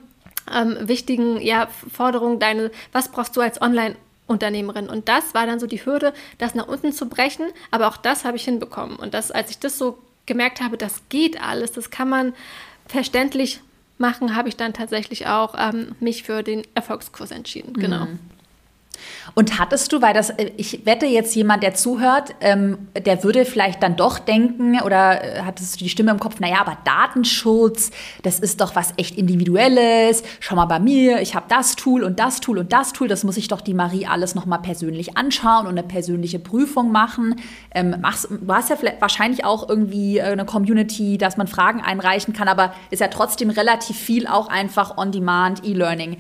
[0.53, 3.97] ähm, wichtigen ja, Forderungen, deine, was brauchst du als Online-
[4.29, 4.89] Unternehmerin.
[4.89, 7.47] Und das war dann so die Hürde, das nach unten zu brechen.
[7.71, 8.97] Aber auch das habe ich hinbekommen.
[8.97, 12.35] Und das, als ich das so gemerkt habe, das geht alles, das kann man
[12.87, 13.61] verständlich
[13.99, 17.73] machen, habe ich dann tatsächlich auch ähm, mich für den Erfolgskurs entschieden.
[17.75, 18.07] Genau.
[18.07, 18.19] Mhm.
[19.35, 23.45] Und hattest du, weil das, äh, ich wette jetzt jemand, der zuhört, ähm, der würde
[23.45, 27.91] vielleicht dann doch denken oder äh, hattest du die Stimme im Kopf, naja, aber Datenschutz,
[28.23, 30.23] das ist doch was echt Individuelles.
[30.41, 33.25] Schau mal bei mir, ich habe das Tool und das Tool und das Tool, das
[33.25, 37.37] muss ich doch die Marie alles nochmal persönlich anschauen und eine persönliche Prüfung machen.
[37.75, 42.33] Ähm, machst, du hast ja wahrscheinlich auch irgendwie äh, eine Community, dass man Fragen einreichen
[42.33, 46.17] kann, aber ist ja trotzdem relativ viel auch einfach on-demand E-Learning.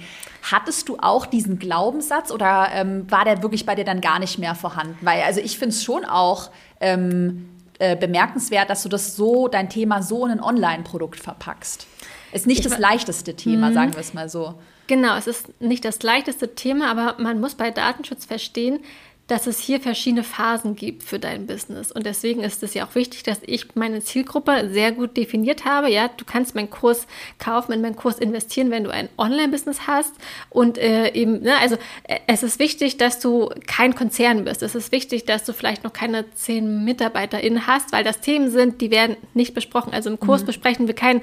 [0.50, 4.38] Hattest du auch diesen Glaubenssatz oder ähm, war der wirklich bei dir dann gar nicht
[4.38, 4.96] mehr vorhanden?
[5.00, 9.68] Weil, also ich finde es schon auch ähm, äh, bemerkenswert, dass du das so, dein
[9.68, 11.86] Thema so in ein Online-Produkt verpackst.
[12.32, 13.74] Ist nicht ich das leichteste Thema, mhm.
[13.74, 14.54] sagen wir es mal so.
[14.86, 18.80] Genau, es ist nicht das leichteste Thema, aber man muss bei Datenschutz verstehen,
[19.26, 21.90] dass es hier verschiedene Phasen gibt für dein Business.
[21.90, 25.90] Und deswegen ist es ja auch wichtig, dass ich meine Zielgruppe sehr gut definiert habe.
[25.90, 27.08] Ja, du kannst meinen Kurs
[27.38, 30.12] kaufen, in meinen Kurs investieren, wenn du ein Online-Business hast.
[30.48, 34.62] Und äh, eben, ne, also äh, es ist wichtig, dass du kein Konzern bist.
[34.62, 38.80] Es ist wichtig, dass du vielleicht noch keine zehn MitarbeiterInnen hast, weil das Themen sind,
[38.80, 39.92] die werden nicht besprochen.
[39.92, 40.46] Also im Kurs mhm.
[40.46, 41.20] besprechen wir kein,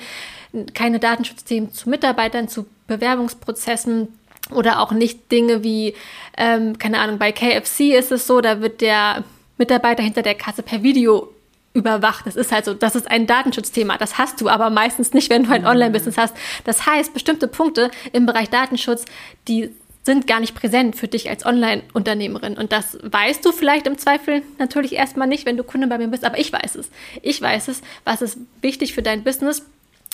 [0.74, 4.10] keine Datenschutzthemen zu Mitarbeitern, zu Bewerbungsprozessen
[4.52, 5.96] oder auch nicht Dinge wie,
[6.38, 9.24] ähm, keine Ahnung, bei KFC ist es so, da wird der
[9.58, 11.34] Mitarbeiter hinter der Kasse per Video
[11.74, 12.26] überwacht.
[12.28, 13.98] Das ist halt so, das ist ein Datenschutzthema.
[13.98, 15.68] Das hast du aber meistens nicht, wenn du ein mhm.
[15.68, 16.36] Online-Business hast.
[16.66, 19.06] Das heißt, bestimmte Punkte im Bereich Datenschutz,
[19.48, 19.70] die
[20.04, 22.58] sind gar nicht präsent für dich als Online-Unternehmerin.
[22.58, 26.10] Und das weißt du vielleicht im Zweifel natürlich erstmal nicht, wenn du Kunde bei mir
[26.10, 26.92] bist, aber ich weiß es.
[27.22, 29.66] Ich weiß es, was ist wichtig für dein Business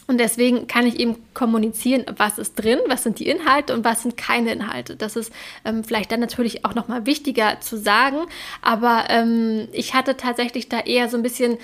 [0.10, 4.02] und deswegen kann ich eben kommunizieren, was ist drin, was sind die Inhalte und was
[4.02, 4.96] sind keine Inhalte.
[4.96, 5.32] Das ist
[5.64, 8.26] ähm, vielleicht dann natürlich auch nochmal wichtiger zu sagen.
[8.64, 11.60] Aber ähm, ich hatte tatsächlich da eher so ein bisschen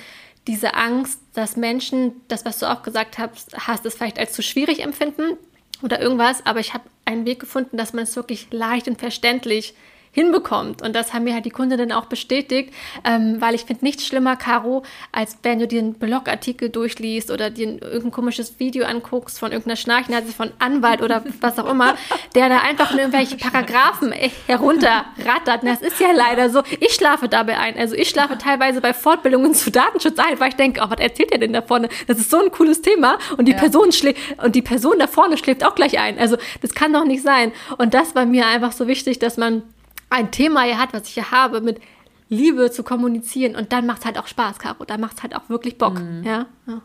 [0.46, 4.44] diese Angst, dass Menschen, das, was du auch gesagt hast, hast es vielleicht als zu
[4.44, 5.38] schwierig empfinden
[5.82, 6.46] oder irgendwas.
[6.46, 9.74] Aber ich habe einen Weg gefunden, dass man es wirklich leicht und verständlich
[10.16, 10.82] hinbekommt.
[10.82, 12.74] Und das haben mir halt die Kundinnen auch bestätigt,
[13.04, 17.50] ähm, weil ich finde nichts schlimmer, Caro, als wenn du dir einen Blogartikel durchliest oder
[17.50, 21.96] dir irgendein komisches Video anguckst von irgendeiner Schnarchnase von Anwalt oder was auch immer,
[22.34, 24.14] der da einfach in irgendwelche Paragraphen
[24.48, 25.64] herunterrattert.
[25.64, 26.64] Und das ist ja leider so.
[26.80, 27.78] Ich schlafe dabei ein.
[27.78, 31.34] Also ich schlafe teilweise bei Fortbildungen zu Datenschutz ein, weil ich denke, oh, was erzählt
[31.34, 31.90] er denn da vorne?
[32.08, 33.58] Das ist so ein cooles Thema und die ja.
[33.58, 36.18] Person schläft und die Person da vorne schläft auch gleich ein.
[36.18, 37.52] Also das kann doch nicht sein.
[37.78, 39.64] Und das war mir einfach so wichtig, dass man
[40.16, 41.80] ein Thema hier hat, was ich hier habe, mit
[42.30, 43.56] Liebe zu kommunizieren.
[43.56, 44.86] Und dann macht es halt auch Spaß, Caro.
[44.86, 46.00] Dann macht es halt auch wirklich Bock.
[46.00, 46.24] Mhm.
[46.24, 46.48] Ja?
[46.68, 46.82] ja.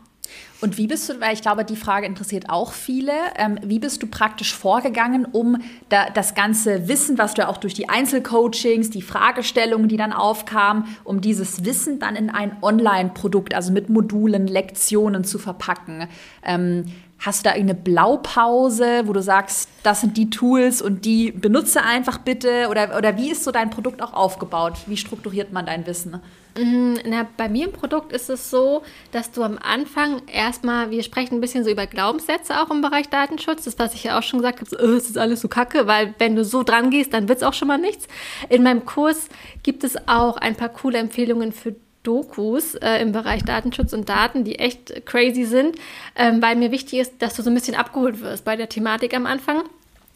[0.61, 4.03] Und wie bist du, weil ich glaube, die Frage interessiert auch viele, ähm, wie bist
[4.03, 5.57] du praktisch vorgegangen, um
[5.89, 10.85] da, das ganze Wissen, was du auch durch die Einzelcoachings, die Fragestellungen, die dann aufkamen,
[11.03, 16.07] um dieses Wissen dann in ein Online-Produkt, also mit Modulen, Lektionen zu verpacken?
[16.43, 16.85] Ähm,
[17.21, 21.83] Hast du da eine Blaupause, wo du sagst, das sind die Tools und die benutze
[21.83, 22.67] einfach bitte?
[22.67, 24.73] Oder, oder wie ist so dein Produkt auch aufgebaut?
[24.87, 26.19] Wie strukturiert man dein Wissen?
[26.57, 28.81] Mhm, na, bei mir im Produkt ist es so,
[29.11, 33.07] dass du am Anfang erstmal, wir sprechen ein bisschen so über Glaubenssätze auch im Bereich
[33.09, 33.65] Datenschutz.
[33.65, 36.15] Das, was ich ja auch schon gesagt habe, so, es ist alles so kacke, weil
[36.17, 38.07] wenn du so dran gehst, dann wird es auch schon mal nichts.
[38.49, 39.29] In meinem Kurs
[39.61, 44.43] gibt es auch ein paar coole Empfehlungen für Dokus äh, im Bereich Datenschutz und Daten,
[44.43, 45.75] die echt crazy sind,
[46.15, 49.13] ähm, weil mir wichtig ist, dass du so ein bisschen abgeholt wirst bei der Thematik
[49.15, 49.63] am Anfang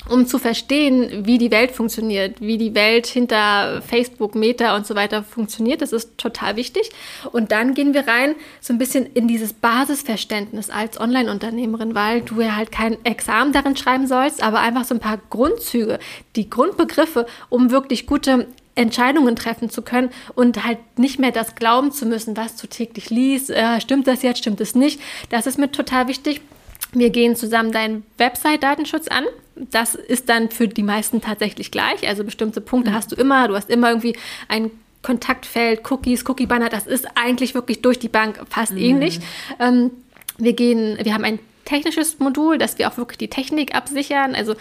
[0.09, 4.95] um zu verstehen, wie die Welt funktioniert, wie die Welt hinter Facebook, Meta und so
[4.95, 5.81] weiter funktioniert.
[5.81, 6.91] Das ist total wichtig.
[7.31, 12.41] Und dann gehen wir rein so ein bisschen in dieses Basisverständnis als Online-Unternehmerin, weil du
[12.41, 15.99] ja halt kein Examen darin schreiben sollst, aber einfach so ein paar Grundzüge,
[16.35, 21.91] die Grundbegriffe, um wirklich gute Entscheidungen treffen zu können und halt nicht mehr das glauben
[21.91, 23.49] zu müssen, was du täglich liest.
[23.49, 24.99] Äh, stimmt das jetzt, stimmt es nicht?
[25.29, 26.41] Das ist mir total wichtig.
[26.91, 29.25] Wir gehen zusammen deinen Website-Datenschutz an.
[29.55, 32.07] Das ist dann für die meisten tatsächlich gleich.
[32.07, 32.95] Also bestimmte Punkte mhm.
[32.95, 33.47] hast du immer.
[33.47, 34.15] Du hast immer irgendwie
[34.49, 36.69] ein Kontaktfeld, Cookies, Cookie-Banner.
[36.69, 38.79] Das ist eigentlich wirklich durch die Bank fast mhm.
[38.79, 39.19] ähnlich.
[39.59, 39.91] Ähm,
[40.37, 44.35] wir gehen, wir haben ein technisches Modul, dass wir auch wirklich die Technik absichern.
[44.35, 44.55] Also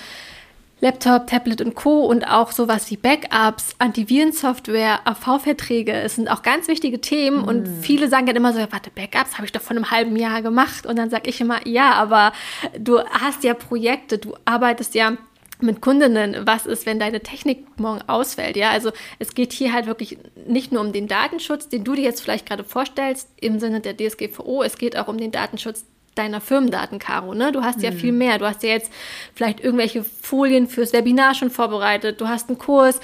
[0.84, 2.04] Laptop, Tablet und Co.
[2.04, 5.92] und auch sowas wie Backups, Antivirensoftware, AV-Verträge.
[5.94, 7.48] Es sind auch ganz wichtige Themen mm.
[7.48, 10.14] und viele sagen dann immer so, ja, warte, Backups habe ich doch vor einem halben
[10.14, 10.84] Jahr gemacht.
[10.84, 12.34] Und dann sage ich immer, ja, aber
[12.78, 15.16] du hast ja Projekte, du arbeitest ja
[15.62, 18.54] mit Kundinnen, was ist, wenn deine Technik morgen ausfällt.
[18.54, 22.02] Ja, also es geht hier halt wirklich nicht nur um den Datenschutz, den du dir
[22.02, 26.40] jetzt vielleicht gerade vorstellst im Sinne der DSGVO, es geht auch um den Datenschutz deiner
[26.40, 27.34] Firmendaten, Caro.
[27.34, 27.52] Ne?
[27.52, 27.96] Du hast ja mhm.
[27.96, 28.38] viel mehr.
[28.38, 28.90] Du hast ja jetzt
[29.34, 32.20] vielleicht irgendwelche Folien fürs Webinar schon vorbereitet.
[32.20, 33.00] Du hast einen Kurs.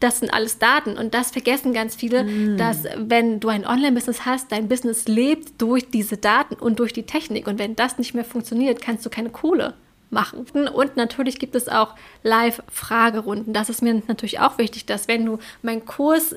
[0.00, 0.98] Das sind alles Daten.
[0.98, 2.58] Und das vergessen ganz viele, mhm.
[2.58, 7.04] dass wenn du ein Online-Business hast, dein Business lebt durch diese Daten und durch die
[7.04, 7.46] Technik.
[7.46, 9.74] Und wenn das nicht mehr funktioniert, kannst du keine Kohle
[10.10, 10.46] machen.
[10.68, 13.52] Und natürlich gibt es auch Live-Fragerunden.
[13.52, 16.36] Das ist mir natürlich auch wichtig, dass wenn du meinen Kurs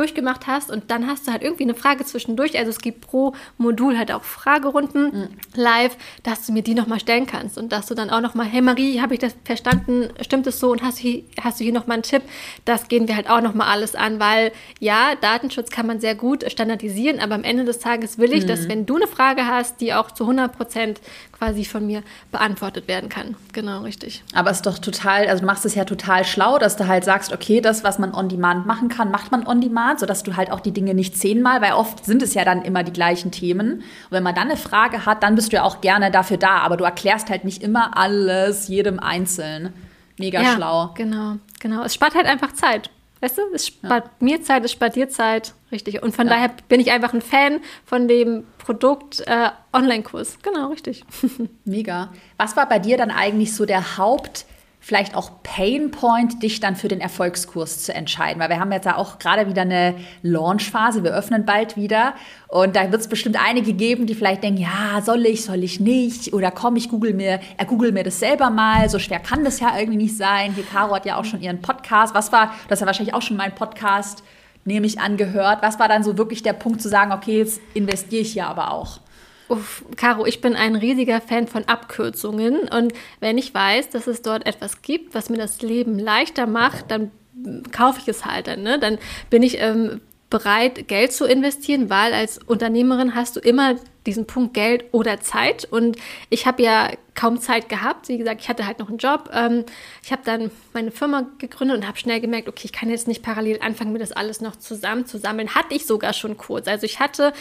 [0.00, 2.58] durchgemacht hast und dann hast du halt irgendwie eine Frage zwischendurch.
[2.58, 5.28] Also es gibt pro Modul halt auch Fragerunden mhm.
[5.54, 8.62] live, dass du mir die nochmal stellen kannst und dass du dann auch nochmal, hey
[8.62, 10.08] Marie, habe ich das verstanden?
[10.22, 10.70] Stimmt es so?
[10.70, 12.22] Und hast du hier, hast du hier nochmal einen Tipp?
[12.64, 16.50] Das gehen wir halt auch nochmal alles an, weil ja, Datenschutz kann man sehr gut
[16.50, 18.48] standardisieren, aber am Ende des Tages will ich, mhm.
[18.48, 21.00] dass wenn du eine Frage hast, die auch zu 100 Prozent
[21.40, 23.34] quasi von mir beantwortet werden kann.
[23.54, 24.22] Genau, richtig.
[24.34, 27.02] Aber es ist doch total, also du machst es ja total schlau, dass du halt
[27.02, 30.36] sagst, okay, das, was man on demand machen kann, macht man on demand, sodass du
[30.36, 33.30] halt auch die Dinge nicht zehnmal, weil oft sind es ja dann immer die gleichen
[33.30, 33.76] Themen.
[33.76, 36.58] Und wenn man dann eine Frage hat, dann bist du ja auch gerne dafür da,
[36.58, 39.72] aber du erklärst halt nicht immer alles jedem einzeln.
[40.18, 40.90] Mega ja, schlau.
[40.94, 41.82] Genau, genau.
[41.84, 42.90] Es spart halt einfach Zeit.
[43.20, 44.10] Weißt du, es spart ja.
[44.20, 45.54] mir Zeit, es spart dir Zeit.
[45.70, 46.02] Richtig.
[46.02, 46.34] Und von ja.
[46.34, 50.38] daher bin ich einfach ein Fan von dem Produkt äh, Online-Kurs.
[50.42, 51.04] Genau, richtig.
[51.64, 52.12] Mega.
[52.38, 54.46] Was war bei dir dann eigentlich so der Haupt-
[54.80, 58.40] vielleicht auch Painpoint, dich dann für den Erfolgskurs zu entscheiden?
[58.40, 62.14] Weil wir haben jetzt ja auch gerade wieder eine Launchphase, wir öffnen bald wieder
[62.48, 65.78] und da wird es bestimmt einige geben, die vielleicht denken, ja, soll ich, soll ich
[65.78, 69.44] nicht oder komm, ich google mir, er google mir das selber mal, so schwer kann
[69.44, 70.54] das ja irgendwie nicht sein.
[70.54, 73.22] Hier, Caro hat ja auch schon ihren Podcast, was war, das ist ja wahrscheinlich auch
[73.22, 74.24] schon mein Podcast,
[74.64, 75.62] nehme ich angehört.
[75.62, 78.72] Was war dann so wirklich der Punkt zu sagen, okay, jetzt investiere ich hier aber
[78.72, 79.00] auch?
[79.50, 84.22] Uff, Caro, ich bin ein riesiger Fan von Abkürzungen und wenn ich weiß, dass es
[84.22, 87.10] dort etwas gibt, was mir das Leben leichter macht, dann
[87.72, 88.62] kaufe ich es halt dann.
[88.62, 88.78] Ne?
[88.78, 93.74] Dann bin ich ähm, bereit, Geld zu investieren, weil als Unternehmerin hast du immer
[94.06, 95.64] diesen Punkt Geld oder Zeit.
[95.64, 95.96] Und
[96.30, 98.08] ich habe ja kaum Zeit gehabt.
[98.08, 99.30] Wie gesagt, ich hatte halt noch einen Job.
[99.32, 99.64] Ähm,
[100.02, 103.22] ich habe dann meine Firma gegründet und habe schnell gemerkt, okay, ich kann jetzt nicht
[103.22, 105.54] parallel anfangen, mir das alles noch zusammen zu sammeln.
[105.54, 106.66] Hatte ich sogar schon kurz.
[106.66, 107.32] Also ich hatte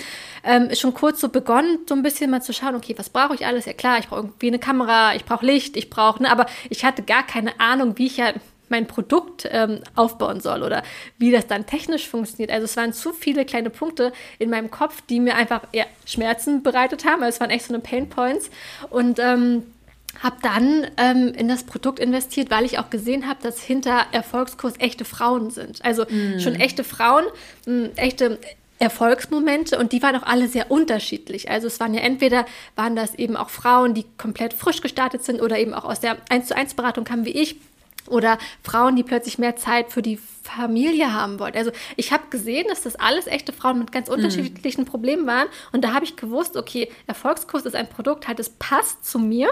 [0.43, 3.45] ähm, schon kurz so begonnen, so ein bisschen mal zu schauen, okay, was brauche ich
[3.45, 3.65] alles?
[3.65, 6.83] Ja klar, ich brauche irgendwie eine Kamera, ich brauche Licht, ich brauche, ne, aber ich
[6.83, 8.33] hatte gar keine Ahnung, wie ich ja
[8.69, 10.83] mein Produkt ähm, aufbauen soll oder
[11.17, 12.51] wie das dann technisch funktioniert.
[12.51, 16.63] Also es waren zu viele kleine Punkte in meinem Kopf, die mir einfach ja, Schmerzen
[16.63, 17.23] bereitet haben.
[17.23, 18.49] Also es waren echt so eine Pain Points
[18.89, 19.63] und ähm,
[20.21, 24.73] habe dann ähm, in das Produkt investiert, weil ich auch gesehen habe, dass hinter Erfolgskurs
[24.79, 25.83] echte Frauen sind.
[25.85, 26.39] Also mm.
[26.39, 27.25] schon echte Frauen,
[27.65, 28.39] mh, echte
[28.79, 31.49] Erfolgsmomente und die waren auch alle sehr unterschiedlich.
[31.49, 35.41] Also es waren ja entweder waren das eben auch Frauen, die komplett frisch gestartet sind
[35.41, 37.57] oder eben auch aus der 1 zu 1 Beratung kamen wie ich
[38.09, 41.57] oder Frauen, die plötzlich mehr Zeit für die Familie haben wollten.
[41.57, 44.15] Also ich habe gesehen, dass das alles echte Frauen mit ganz mhm.
[44.15, 44.87] unterschiedlichen mhm.
[44.87, 45.47] Problemen waren.
[45.71, 49.49] Und da habe ich gewusst, okay, Erfolgskurs ist ein Produkt, halt, es passt zu mir.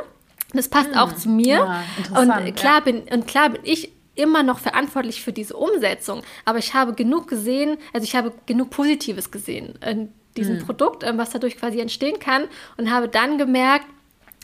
[0.54, 0.98] Das passt mhm.
[0.98, 1.56] auch zu mir.
[1.56, 1.84] Ja,
[2.20, 2.80] und klar ja.
[2.80, 6.24] bin und klar bin ich immer noch verantwortlich für diese Umsetzung.
[6.46, 10.66] Aber ich habe genug gesehen, also ich habe genug Positives gesehen in diesem mhm.
[10.66, 12.46] Produkt, ähm, was dadurch quasi entstehen kann
[12.78, 13.86] und habe dann gemerkt,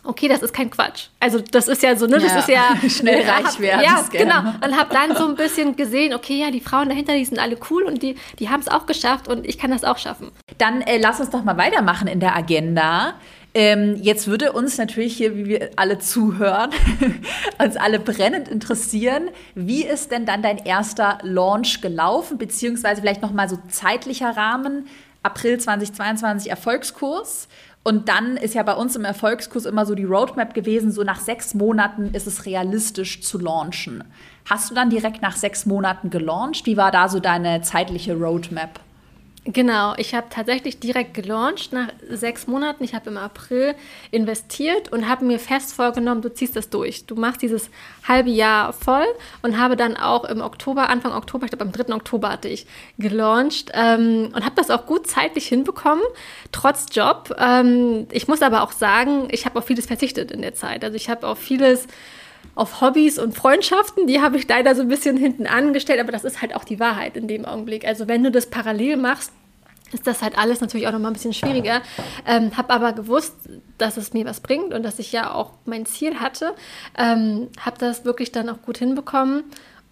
[0.03, 1.07] okay, das ist kein Quatsch.
[1.19, 3.83] Also das ist ja so, ne, das ja, ist ja schnell äh, reich werden.
[3.83, 4.39] Ja, genau.
[4.39, 7.57] Und habe dann so ein bisschen gesehen, okay, ja, die Frauen dahinter, die sind alle
[7.69, 10.31] cool und die, die haben es auch geschafft und ich kann das auch schaffen.
[10.57, 13.15] Dann äh, lass uns doch mal weitermachen in der Agenda.
[13.55, 16.71] Ähm, jetzt würde uns natürlich hier, wie wir alle zuhören,
[17.63, 23.47] uns alle brennend interessieren, wie ist denn dann dein erster Launch gelaufen, beziehungsweise vielleicht nochmal
[23.47, 24.87] so zeitlicher Rahmen,
[25.21, 27.47] April 2022 Erfolgskurs
[27.83, 31.19] und dann ist ja bei uns im Erfolgskurs immer so die Roadmap gewesen, so nach
[31.19, 34.05] sechs Monaten ist es realistisch zu launchen.
[34.49, 36.65] Hast du dann direkt nach sechs Monaten gelauncht?
[36.65, 38.79] Wie war da so deine zeitliche Roadmap?
[39.45, 42.81] Genau, ich habe tatsächlich direkt gelauncht nach sechs Monaten.
[42.85, 43.75] Ich habe im April
[44.09, 47.05] investiert und habe mir fest vorgenommen, du ziehst das durch.
[47.07, 47.69] Du machst dieses
[48.07, 49.05] halbe Jahr voll
[49.41, 51.93] und habe dann auch im Oktober, Anfang Oktober, ich glaube am 3.
[51.93, 52.65] Oktober hatte ich
[52.97, 56.03] gelauncht ähm, und habe das auch gut zeitlich hinbekommen,
[56.53, 57.35] trotz Job.
[57.37, 60.85] Ähm, ich muss aber auch sagen, ich habe auf vieles verzichtet in der Zeit.
[60.85, 61.87] Also ich habe auf vieles
[62.55, 66.23] auf Hobbys und Freundschaften, die habe ich leider so ein bisschen hinten angestellt, aber das
[66.23, 67.85] ist halt auch die Wahrheit in dem Augenblick.
[67.85, 69.31] Also wenn du das parallel machst,
[69.91, 71.81] ist das halt alles natürlich auch noch mal ein bisschen schwieriger.
[72.25, 73.35] Ähm, habe aber gewusst,
[73.77, 76.55] dass es mir was bringt und dass ich ja auch mein Ziel hatte.
[76.97, 79.43] Ähm, habe das wirklich dann auch gut hinbekommen.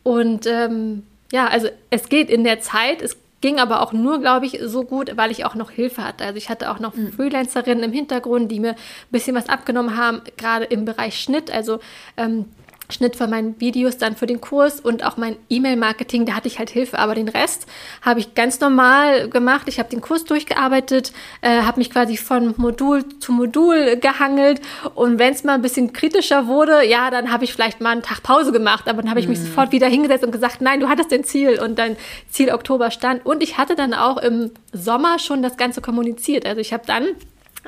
[0.04, 4.46] Und ähm, ja, also es geht in der Zeit, es Ging aber auch nur, glaube
[4.46, 6.24] ich, so gut, weil ich auch noch Hilfe hatte.
[6.24, 7.12] Also ich hatte auch noch mhm.
[7.12, 8.78] Freelancerinnen im Hintergrund, die mir ein
[9.10, 11.52] bisschen was abgenommen haben, gerade im Bereich Schnitt.
[11.52, 11.80] Also
[12.18, 12.46] ähm,
[12.92, 16.60] Schnitt von meinen Videos dann für den Kurs und auch mein E-Mail-Marketing, da hatte ich
[16.60, 17.00] halt Hilfe.
[17.00, 17.68] Aber den Rest
[18.02, 19.68] habe ich ganz normal gemacht.
[19.68, 24.62] Ich habe den Kurs durchgearbeitet, äh, habe mich quasi von Modul zu Modul gehangelt.
[24.96, 28.04] Und wenn es mal ein bisschen kritischer wurde, ja, dann habe ich vielleicht mal einen
[28.04, 28.88] Tag Pause gemacht.
[28.88, 29.46] Aber dann habe ich mich mhm.
[29.46, 31.60] sofort wieder hingesetzt und gesagt, nein, du hattest dein Ziel.
[31.62, 31.98] Und dein
[32.30, 33.26] Ziel Oktober stand.
[33.26, 36.46] Und ich hatte dann auch im Sommer schon das Ganze kommuniziert.
[36.46, 37.08] Also ich habe dann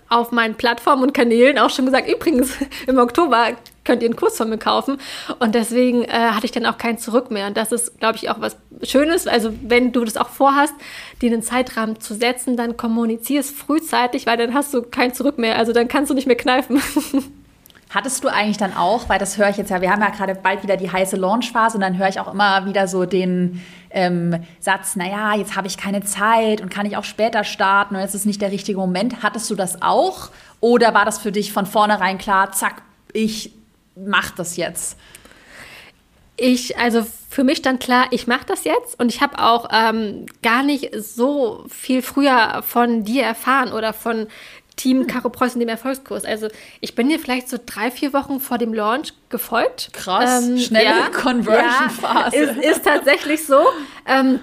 [0.10, 2.58] auf meinen Plattformen und Kanälen auch schon gesagt, übrigens,
[2.88, 4.98] im Oktober könnt ihr einen Kurs von mir kaufen.
[5.40, 7.48] Und deswegen äh, hatte ich dann auch kein Zurück mehr.
[7.48, 9.28] Und das ist, glaube ich, auch was Schönes.
[9.28, 10.74] Also wenn du das auch vorhast,
[11.22, 15.38] dir einen Zeitrahmen zu setzen, dann kommunizier es frühzeitig, weil dann hast du kein Zurück
[15.38, 15.58] mehr.
[15.58, 16.82] Also dann kannst du nicht mehr kneifen.
[17.94, 20.34] Hattest du eigentlich dann auch, weil das höre ich jetzt ja, wir haben ja gerade
[20.34, 24.44] bald wieder die heiße Launchphase und dann höre ich auch immer wieder so den ähm,
[24.60, 28.16] Satz, naja, jetzt habe ich keine Zeit und kann ich auch später starten und jetzt
[28.16, 29.22] ist nicht der richtige Moment.
[29.22, 32.82] Hattest du das auch oder war das für dich von vornherein klar, zack,
[33.14, 33.54] ich
[33.96, 34.98] mache das jetzt?
[36.36, 40.26] Ich, also für mich stand klar, ich mache das jetzt und ich habe auch ähm,
[40.42, 44.28] gar nicht so viel früher von dir erfahren oder von
[44.76, 45.08] Team hm.
[45.08, 46.26] Caro Preuß in dem Erfolgskurs.
[46.26, 46.48] Also
[46.82, 49.90] ich bin dir vielleicht so drei, vier Wochen vor dem Launch gefolgt.
[49.94, 52.36] Krass, ähm, schnelle ja, Conversion-Phase.
[52.36, 53.62] Ja, ist, ist, tatsächlich so.
[54.08, 54.40] Ähm,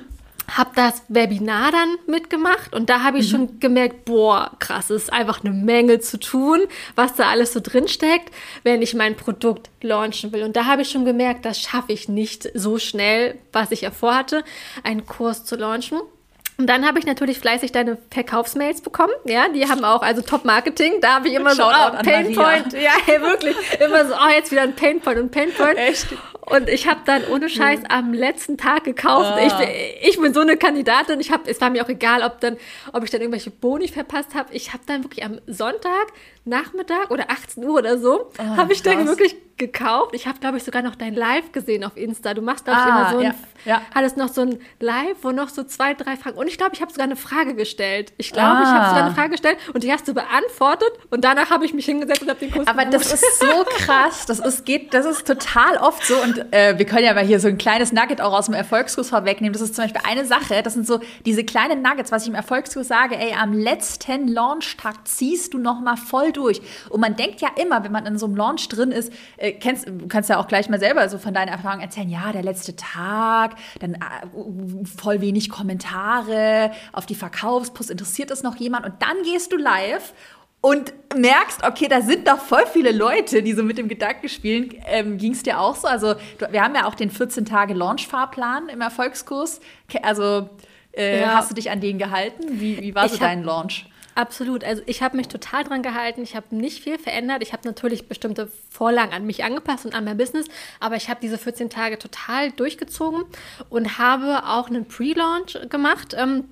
[0.56, 3.30] habe das Webinar dann mitgemacht und da habe ich mhm.
[3.30, 6.60] schon gemerkt, boah, krass, es ist einfach eine Menge zu tun,
[6.94, 10.42] was da alles so drin steckt, wenn ich mein Produkt launchen will.
[10.42, 13.90] Und da habe ich schon gemerkt, das schaffe ich nicht so schnell, was ich ja
[13.90, 14.44] vorhatte,
[14.82, 16.00] einen Kurs zu launchen.
[16.60, 19.14] Und dann habe ich natürlich fleißig deine Verkaufsmails bekommen.
[19.24, 22.74] Ja, die haben auch, also Top-Marketing, da habe ich immer Shoutout so, oh, Painpoint.
[22.74, 23.56] Ja, hey, wirklich.
[23.80, 25.78] Immer so, oh, jetzt wieder ein Painpoint und Painpoint.
[25.78, 26.08] Echt?
[26.42, 29.32] Und ich habe dann ohne Scheiß am letzten Tag gekauft.
[29.36, 29.46] Ah.
[29.46, 29.68] Ich, bin,
[30.02, 31.18] ich bin so eine Kandidatin.
[31.18, 32.58] Ich hab, es war mir auch egal, ob, dann,
[32.92, 34.52] ob ich dann irgendwelche Boni verpasst habe.
[34.52, 36.08] Ich habe dann wirklich am Sonntag,
[36.44, 40.14] Nachmittag oder 18 Uhr oder so, oh, habe ich dann wirklich gekauft.
[40.14, 42.34] Ich habe, glaube ich, sogar noch dein Live gesehen auf Insta.
[42.34, 43.34] Du machst, glaube ich, ah, immer so ein, ja,
[43.66, 43.82] ja.
[43.94, 46.38] hattest noch so ein Live, wo noch so zwei, drei Fragen.
[46.38, 48.12] Und ich glaube, ich habe sogar eine Frage gestellt.
[48.16, 48.62] Ich glaube, ah.
[48.62, 50.88] ich habe sogar eine Frage gestellt und die hast du beantwortet.
[51.10, 53.04] Und danach habe ich mich hingesetzt und habe den Kurs Aber gebucht.
[53.04, 54.26] das ist so krass.
[54.26, 56.16] Das ist, geht, das ist total oft so.
[56.16, 59.10] Und äh, wir können ja mal hier so ein kleines Nugget auch aus dem Erfolgskurs
[59.10, 59.52] vorwegnehmen.
[59.52, 60.62] Das ist zum Beispiel eine Sache.
[60.62, 63.16] Das sind so diese kleinen Nuggets, was ich im Erfolgskurs sage.
[63.18, 66.60] Ey, am letzten Launchtag ziehst du noch mal voll durch.
[66.88, 69.86] Und man denkt ja immer, wenn man in so einem Launch drin ist, äh, kennst,
[70.08, 73.56] kannst ja auch gleich mal selber so von deinen Erfahrungen erzählen, ja, der letzte Tag,
[73.80, 79.52] dann äh, voll wenig Kommentare, auf die Verkaufspost interessiert es noch jemand und dann gehst
[79.52, 80.12] du live
[80.60, 84.74] und merkst, okay, da sind doch voll viele Leute, die so mit dem Gedanken spielen.
[84.86, 85.88] Ähm, Ging es dir auch so?
[85.88, 86.14] Also
[86.50, 89.60] wir haben ja auch den 14-Tage-Launch-Fahrplan im Erfolgskurs.
[90.02, 90.50] Also
[90.92, 91.34] äh, ja.
[91.34, 92.60] hast du dich an den gehalten?
[92.60, 93.86] Wie, wie war so dein Launch?
[94.20, 94.64] Absolut.
[94.64, 96.22] Also ich habe mich total dran gehalten.
[96.22, 97.42] Ich habe nicht viel verändert.
[97.42, 100.46] Ich habe natürlich bestimmte Vorlagen an mich angepasst und an mein Business,
[100.78, 103.24] aber ich habe diese 14 Tage total durchgezogen
[103.70, 106.14] und habe auch einen Pre-Launch gemacht.
[106.18, 106.44] Ähm,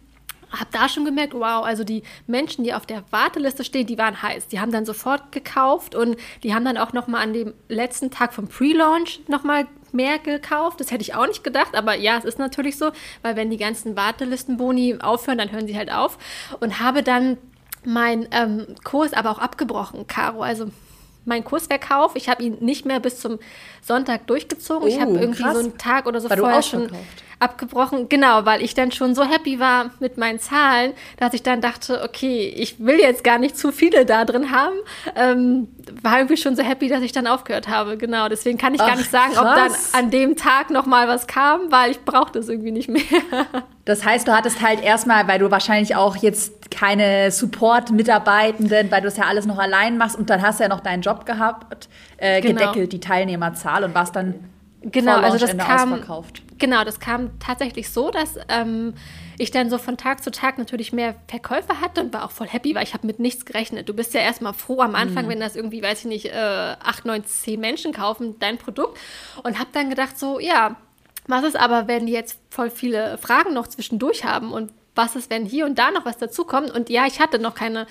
[0.50, 4.22] habe da schon gemerkt, wow, also die Menschen, die auf der Warteliste stehen, die waren
[4.22, 4.48] heiß.
[4.48, 8.10] Die haben dann sofort gekauft und die haben dann auch noch mal an dem letzten
[8.10, 10.80] Tag vom Pre-Launch noch mal mehr gekauft.
[10.80, 13.58] Das hätte ich auch nicht gedacht, aber ja, es ist natürlich so, weil wenn die
[13.58, 16.16] ganzen Wartelistenboni aufhören, dann hören sie halt auf.
[16.60, 17.36] Und habe dann
[17.84, 20.42] meinen ähm, Kurs aber auch abgebrochen, Caro.
[20.42, 20.70] Also
[21.24, 23.38] mein Kursverkauf, ich habe ihn nicht mehr bis zum
[23.82, 24.84] Sonntag durchgezogen.
[24.84, 25.54] Oh, ich habe irgendwie krass.
[25.54, 26.90] so einen Tag oder so War vorher schon
[27.40, 28.08] abgebrochen.
[28.08, 32.02] Genau, weil ich dann schon so happy war mit meinen Zahlen, dass ich dann dachte,
[32.02, 34.76] okay, ich will jetzt gar nicht zu viele da drin haben.
[35.14, 35.68] Ähm,
[36.02, 37.96] war irgendwie schon so happy, dass ich dann aufgehört habe.
[37.96, 39.44] Genau, deswegen kann ich Ach, gar nicht sagen, krass.
[39.44, 42.88] ob dann an dem Tag noch mal was kam, weil ich brauchte es irgendwie nicht
[42.88, 43.02] mehr.
[43.84, 49.08] Das heißt, du hattest halt erstmal, weil du wahrscheinlich auch jetzt keine Support-Mitarbeitenden, weil du
[49.08, 51.88] es ja alles noch allein machst und dann hast du ja noch deinen Job gehabt,
[52.18, 52.60] äh, genau.
[52.60, 54.34] gedeckelt, die Teilnehmerzahl und warst dann
[54.82, 56.02] genau, also das kam.
[56.58, 58.94] Genau, das kam tatsächlich so, dass ähm,
[59.38, 62.48] ich dann so von Tag zu Tag natürlich mehr Verkäufer hatte und war auch voll
[62.48, 63.88] happy, weil ich habe mit nichts gerechnet.
[63.88, 65.30] Du bist ja erstmal froh am Anfang, mhm.
[65.30, 68.98] wenn das irgendwie, weiß ich nicht, äh, acht, neun, zehn Menschen kaufen, dein Produkt.
[69.44, 70.76] Und habe dann gedacht so, ja,
[71.28, 75.30] was ist aber, wenn die jetzt voll viele Fragen noch zwischendurch haben und was ist,
[75.30, 76.72] wenn hier und da noch was dazukommt?
[76.72, 77.86] Und ja, ich hatte noch keine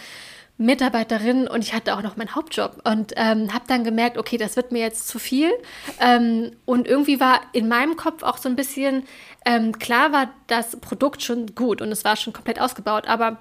[0.57, 4.55] Mitarbeiterin und ich hatte auch noch meinen Hauptjob und ähm, habe dann gemerkt, okay, das
[4.55, 5.51] wird mir jetzt zu viel.
[5.99, 9.03] Ähm, und irgendwie war in meinem Kopf auch so ein bisschen
[9.45, 13.37] ähm, klar war das Produkt schon gut und es war schon komplett ausgebaut, aber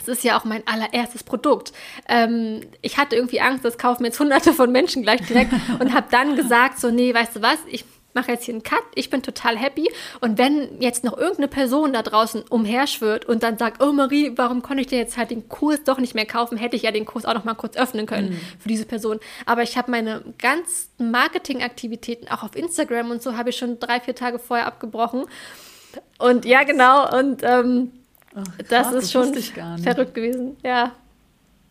[0.00, 1.72] es ist ja auch mein allererstes Produkt.
[2.08, 6.06] Ähm, ich hatte irgendwie Angst, das kaufen jetzt hunderte von Menschen gleich direkt und habe
[6.10, 7.84] dann gesagt, so, nee, weißt du was, ich
[8.14, 9.88] mache jetzt hier einen Cut, ich bin total happy.
[10.20, 14.62] Und wenn jetzt noch irgendeine Person da draußen umherschwirrt und dann sagt, oh Marie, warum
[14.62, 17.04] konnte ich dir jetzt halt den Kurs doch nicht mehr kaufen, hätte ich ja den
[17.04, 18.40] Kurs auch noch mal kurz öffnen können mhm.
[18.58, 19.20] für diese Person.
[19.46, 24.00] Aber ich habe meine ganzen Marketingaktivitäten auch auf Instagram und so habe ich schon drei,
[24.00, 25.26] vier Tage vorher abgebrochen.
[26.18, 27.92] Und ja, genau, und ähm,
[28.34, 30.56] Ach, das ist schon verrückt gewesen.
[30.62, 30.92] Ja.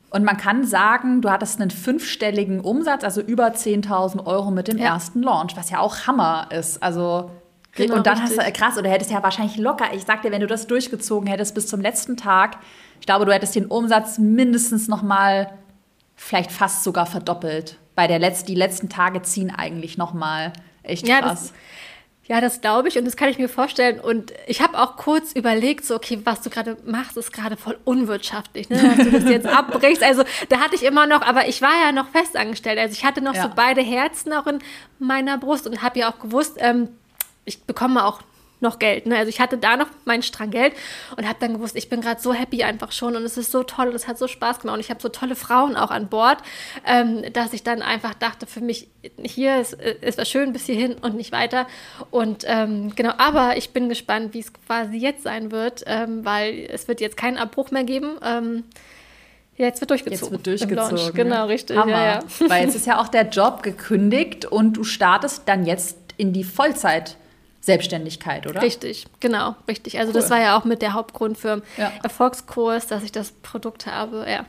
[0.10, 4.78] Und man kann sagen, du hattest einen fünfstelligen Umsatz, also über 10.000 Euro mit dem
[4.78, 4.94] ja.
[4.94, 6.82] ersten Launch, was ja auch Hammer ist.
[6.82, 7.32] Also
[7.74, 8.40] genau, und dann richtig.
[8.40, 9.86] hast du krass, oder hättest ja wahrscheinlich locker.
[9.94, 12.58] Ich sag dir, wenn du das durchgezogen hättest bis zum letzten Tag,
[13.00, 15.52] ich glaube, du hättest den Umsatz mindestens noch mal,
[16.16, 17.78] vielleicht fast sogar verdoppelt.
[17.96, 20.54] Weil der Letz-, die letzten Tage ziehen eigentlich noch mal
[20.84, 21.52] echt ja, krass.
[21.52, 21.54] Das,
[22.28, 24.00] ja, das glaube ich und das kann ich mir vorstellen.
[24.02, 27.78] Und ich habe auch kurz überlegt, so, okay, was du gerade machst, ist gerade voll
[27.86, 28.96] unwirtschaftlich, ne?
[28.96, 30.04] dass du das jetzt abbrichst.
[30.04, 32.80] Also da hatte ich immer noch, aber ich war ja noch festangestellt.
[32.80, 33.44] Also ich hatte noch ja.
[33.44, 34.60] so beide Herzen auch in
[35.00, 36.90] meiner Brust und habe ja auch gewusst, ähm,
[37.46, 38.22] ich bekomme auch
[38.60, 39.06] noch Geld.
[39.06, 39.18] Ne?
[39.18, 40.74] Also ich hatte da noch meinen Strang Geld
[41.16, 43.64] und habe dann gewusst, ich bin gerade so happy einfach schon und es ist so
[43.64, 46.08] toll und es hat so Spaß gemacht und ich habe so tolle Frauen auch an
[46.08, 46.40] Bord,
[46.86, 48.88] ähm, dass ich dann einfach dachte, für mich
[49.22, 51.68] hier ist, ist was schön bis hierhin und nicht weiter.
[52.12, 56.68] Und ähm, genau, aber ich bin gespannt, wie es quasi jetzt sein wird, ähm, weil
[56.72, 58.18] es wird jetzt keinen Abbruch mehr geben.
[58.24, 58.64] Ähm,
[59.58, 60.36] Jetzt wird durchgezogen.
[60.36, 61.16] Jetzt wird durchgezogen.
[61.16, 61.78] Genau, richtig.
[61.78, 61.92] Hammer.
[61.92, 62.24] Ja, ja.
[62.48, 66.44] Weil jetzt ist ja auch der Job gekündigt und du startest dann jetzt in die
[66.44, 67.18] Vollzeit.
[67.68, 68.62] Selbstständigkeit, oder?
[68.62, 70.00] Richtig, genau, richtig.
[70.00, 70.22] Also cool.
[70.22, 71.92] das war ja auch mit der Hauptgrund für ja.
[72.02, 74.46] Erfolgskurs, dass ich das Produkt habe, ja.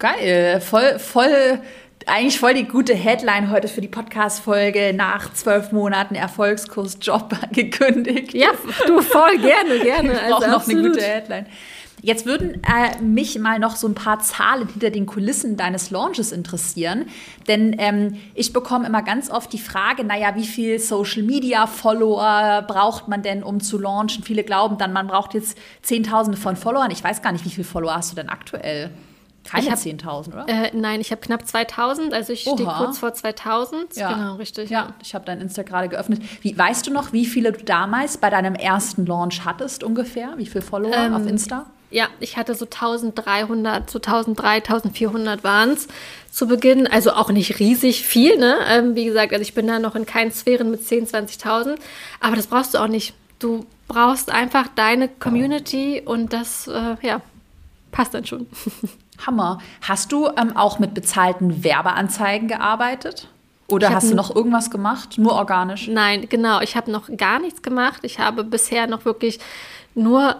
[0.00, 1.60] Geil, voll, voll,
[2.06, 8.34] eigentlich voll die gute Headline heute für die Podcast-Folge nach zwölf Monaten Erfolgskurs-Job gekündigt.
[8.34, 8.48] Ja,
[8.88, 10.12] du voll gerne, gerne.
[10.12, 11.46] Ich also noch eine gute Headline.
[12.02, 16.32] Jetzt würden äh, mich mal noch so ein paar Zahlen hinter den Kulissen deines Launches
[16.32, 17.06] interessieren.
[17.46, 23.22] Denn ähm, ich bekomme immer ganz oft die Frage, naja, wie viel Social-Media-Follower braucht man
[23.22, 24.24] denn, um zu launchen?
[24.24, 26.90] Viele glauben dann, man braucht jetzt Zehntausende von Followern.
[26.90, 28.90] Ich weiß gar nicht, wie viele Follower hast du denn aktuell?
[29.44, 30.48] Keine 10.000, oder?
[30.48, 33.98] Äh, nein, ich habe knapp 2.000, also ich stehe kurz vor 2.000.
[33.98, 34.12] Ja.
[34.12, 34.70] Genau, richtig.
[34.70, 34.94] Ja, ja.
[35.02, 36.22] ich habe dein Insta gerade geöffnet.
[36.42, 40.34] Wie, weißt du noch, wie viele du damals bei deinem ersten Launch hattest ungefähr?
[40.36, 41.66] Wie viele Follower ähm, auf Insta?
[41.92, 45.88] Ja, ich hatte so 1300, so 1300, 1400 waren es
[46.30, 46.86] zu Beginn.
[46.86, 48.56] Also auch nicht riesig viel, ne?
[48.68, 51.76] Ähm, wie gesagt, also ich bin da noch in keinen Sphären mit 10, 20.000.
[52.20, 53.14] Aber das brauchst du auch nicht.
[53.38, 57.20] Du brauchst einfach deine Community und das, äh, ja,
[57.90, 58.46] passt dann schon.
[59.26, 59.58] Hammer.
[59.82, 63.28] Hast du ähm, auch mit bezahlten Werbeanzeigen gearbeitet?
[63.68, 65.16] Oder hast du noch irgendwas gemacht?
[65.16, 65.88] Nur organisch?
[65.88, 66.60] Nein, genau.
[66.60, 68.00] Ich habe noch gar nichts gemacht.
[68.02, 69.38] Ich habe bisher noch wirklich
[69.94, 70.36] nur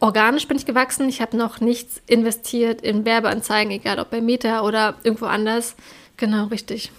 [0.00, 1.08] organisch bin ich gewachsen.
[1.08, 5.76] Ich habe noch nichts investiert in Werbeanzeigen, egal ob bei Meta oder irgendwo anders.
[6.16, 6.90] Genau, richtig.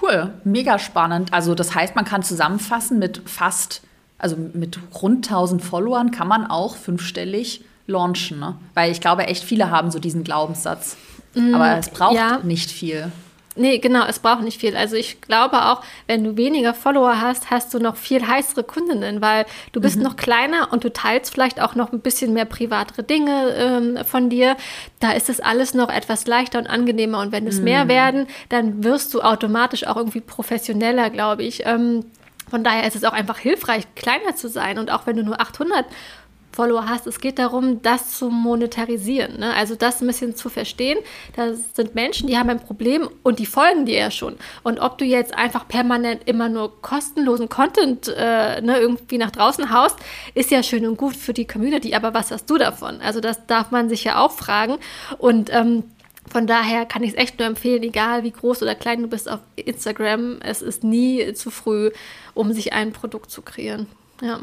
[0.00, 1.32] Cool, mega spannend.
[1.32, 3.82] Also das heißt, man kann zusammenfassen mit fast,
[4.18, 8.56] also mit rund 1000 Followern kann man auch fünfstellig launchen, ne?
[8.74, 10.96] Weil ich glaube, echt viele haben so diesen Glaubenssatz.
[11.34, 12.38] Mm, Aber es braucht ja.
[12.42, 13.10] nicht viel.
[13.56, 14.76] Nee, genau, es braucht nicht viel.
[14.76, 19.20] Also ich glaube auch, wenn du weniger Follower hast, hast du noch viel heißere Kundinnen,
[19.20, 20.04] weil du bist mhm.
[20.04, 24.30] noch kleiner und du teilst vielleicht auch noch ein bisschen mehr privatere Dinge ähm, von
[24.30, 24.56] dir.
[25.00, 27.18] Da ist es alles noch etwas leichter und angenehmer.
[27.18, 27.64] Und wenn es mhm.
[27.64, 31.66] mehr werden, dann wirst du automatisch auch irgendwie professioneller, glaube ich.
[31.66, 32.04] Ähm,
[32.48, 34.78] von daher ist es auch einfach hilfreich, kleiner zu sein.
[34.78, 35.86] Und auch wenn du nur 800
[36.52, 37.06] Follower hast.
[37.06, 39.38] Es geht darum, das zu monetarisieren.
[39.38, 39.54] Ne?
[39.54, 40.98] Also das ein bisschen zu verstehen.
[41.36, 44.36] Da sind Menschen, die haben ein Problem und die folgen dir ja schon.
[44.62, 49.70] Und ob du jetzt einfach permanent immer nur kostenlosen Content äh, ne, irgendwie nach draußen
[49.70, 49.96] haust,
[50.34, 51.94] ist ja schön und gut für die Community.
[51.94, 53.00] Aber was hast du davon?
[53.00, 54.76] Also das darf man sich ja auch fragen.
[55.18, 55.84] Und ähm,
[56.30, 59.28] von daher kann ich es echt nur empfehlen, egal wie groß oder klein du bist
[59.28, 61.90] auf Instagram, es ist nie zu früh,
[62.34, 63.86] um sich ein Produkt zu kreieren.
[64.22, 64.40] Ja.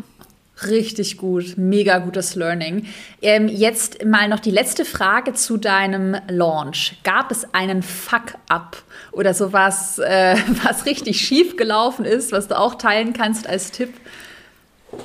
[0.66, 2.88] Richtig gut, mega gutes Learning.
[3.22, 6.98] Ähm, jetzt mal noch die letzte Frage zu deinem Launch.
[7.04, 8.82] Gab es einen Fuck-up
[9.12, 13.94] oder sowas, äh, was richtig schief gelaufen ist, was du auch teilen kannst als Tipp?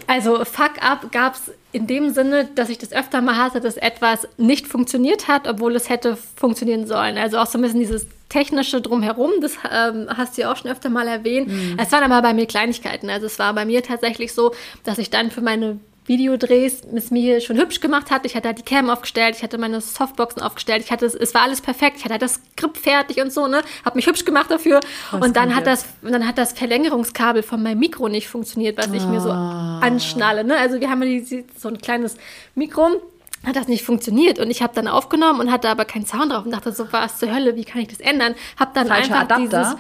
[0.06, 4.28] Also Fuck-up gab es in dem Sinne, dass ich das öfter mal hatte, dass etwas
[4.36, 7.18] nicht funktioniert hat, obwohl es hätte funktionieren sollen.
[7.18, 10.70] Also auch so ein bisschen dieses technische drumherum, das ähm, hast du ja auch schon
[10.70, 11.48] öfter mal erwähnt.
[11.48, 11.76] Mhm.
[11.78, 13.10] Es waren aber bei mir Kleinigkeiten.
[13.10, 14.54] Also es war bei mir tatsächlich so,
[14.84, 18.26] dass ich dann für meine Videodrehs es mir schon hübsch gemacht hat.
[18.26, 21.42] Ich hatte halt die Cam aufgestellt, ich hatte meine Softboxen aufgestellt, ich hatte es war
[21.42, 23.62] alles perfekt, ich hatte halt das Skript fertig und so, ne?
[23.84, 24.80] Hab mich hübsch gemacht dafür.
[25.10, 28.92] Was und dann hat das dann hat das Verlängerungskabel von meinem Mikro nicht funktioniert, was
[28.92, 29.78] ich mir so ah.
[29.80, 30.56] anschnalle, ne?
[30.56, 32.16] Also wir haben ja so ein kleines
[32.54, 33.00] Mikro
[33.44, 36.44] hat das nicht funktioniert und ich habe dann aufgenommen und hatte aber keinen Sound drauf
[36.44, 38.34] und dachte so, was zur Hölle, wie kann ich das ändern?
[38.58, 39.58] Hab dann Falscher einfach Adapter.
[39.58, 39.76] dieses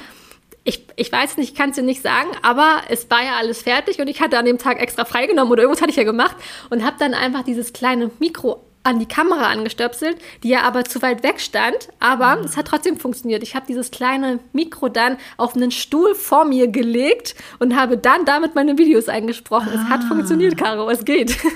[0.64, 3.62] ich, ich weiß nicht, ich kann es dir nicht sagen, aber es war ja alles
[3.62, 6.36] fertig und ich hatte an dem Tag extra freigenommen oder irgendwas hatte ich ja gemacht
[6.70, 11.02] und habe dann einfach dieses kleine Mikro an die Kamera angestöpselt, die ja aber zu
[11.02, 12.44] weit weg stand, aber mhm.
[12.44, 13.42] es hat trotzdem funktioniert.
[13.42, 18.24] Ich habe dieses kleine Mikro dann auf einen Stuhl vor mir gelegt und habe dann
[18.24, 19.68] damit meine Videos eingesprochen.
[19.72, 19.74] Ah.
[19.74, 20.08] Es hat ah.
[20.08, 21.36] funktioniert, Caro, es geht.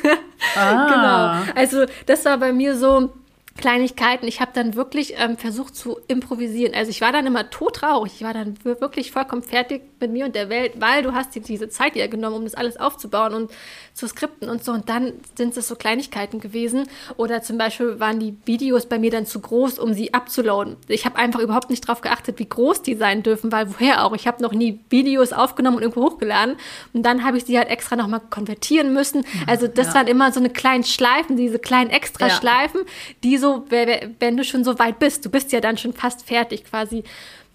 [0.55, 1.43] Ah.
[1.45, 1.53] genau.
[1.59, 3.11] Also das war bei mir so
[3.57, 4.27] Kleinigkeiten.
[4.29, 6.75] Ich habe dann wirklich ähm, versucht zu improvisieren.
[6.75, 8.13] Also ich war dann immer todtraurig.
[8.17, 11.43] Ich war dann wirklich vollkommen fertig mit mir und der Welt, weil du hast dir
[11.43, 13.51] diese Zeit ja genommen, um das alles aufzubauen und
[13.97, 14.73] zu skripten und so.
[14.73, 16.87] Und dann sind es so Kleinigkeiten gewesen.
[17.17, 20.77] Oder zum Beispiel waren die Videos bei mir dann zu groß, um sie abzuladen.
[20.87, 24.15] Ich habe einfach überhaupt nicht darauf geachtet, wie groß die sein dürfen, weil woher auch?
[24.15, 26.57] Ich habe noch nie Videos aufgenommen und irgendwo hochgeladen.
[26.93, 29.25] Und dann habe ich sie halt extra nochmal konvertieren müssen.
[29.47, 29.95] Also das ja.
[29.95, 32.87] waren immer so eine kleinen Schleifen, diese kleinen Extraschleifen, ja.
[33.25, 36.65] die so, wenn du schon so weit bist, du bist ja dann schon fast fertig
[36.65, 37.03] quasi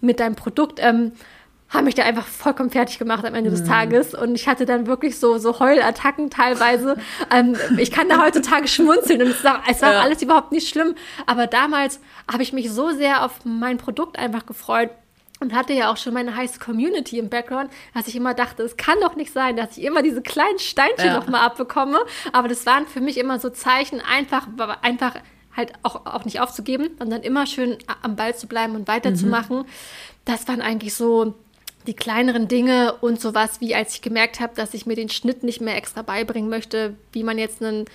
[0.00, 0.80] mit deinem Produkt.
[0.82, 1.12] Ähm,
[1.72, 3.68] haben mich da einfach vollkommen fertig gemacht am Ende des mhm.
[3.68, 4.14] Tages.
[4.14, 6.96] Und ich hatte dann wirklich so, so Heulattacken teilweise.
[7.30, 10.00] ähm, ich kann da heutzutage schmunzeln und es war, es war ja.
[10.00, 10.94] alles überhaupt nicht schlimm.
[11.26, 12.00] Aber damals
[12.30, 14.90] habe ich mich so sehr auf mein Produkt einfach gefreut
[15.40, 18.76] und hatte ja auch schon meine heiße Community im Background, dass ich immer dachte, es
[18.76, 21.14] kann doch nicht sein, dass ich immer diese kleinen Steinchen ja.
[21.14, 21.98] nochmal abbekomme.
[22.32, 24.46] Aber das waren für mich immer so Zeichen, einfach,
[24.82, 25.16] einfach
[25.56, 29.58] halt auch, auch nicht aufzugeben, sondern immer schön am Ball zu bleiben und weiterzumachen.
[29.58, 29.66] Mhm.
[30.24, 31.34] Das waren eigentlich so
[31.86, 35.42] die kleineren Dinge und sowas, wie als ich gemerkt habe, dass ich mir den Schnitt
[35.42, 37.86] nicht mehr extra beibringen möchte, wie man jetzt ein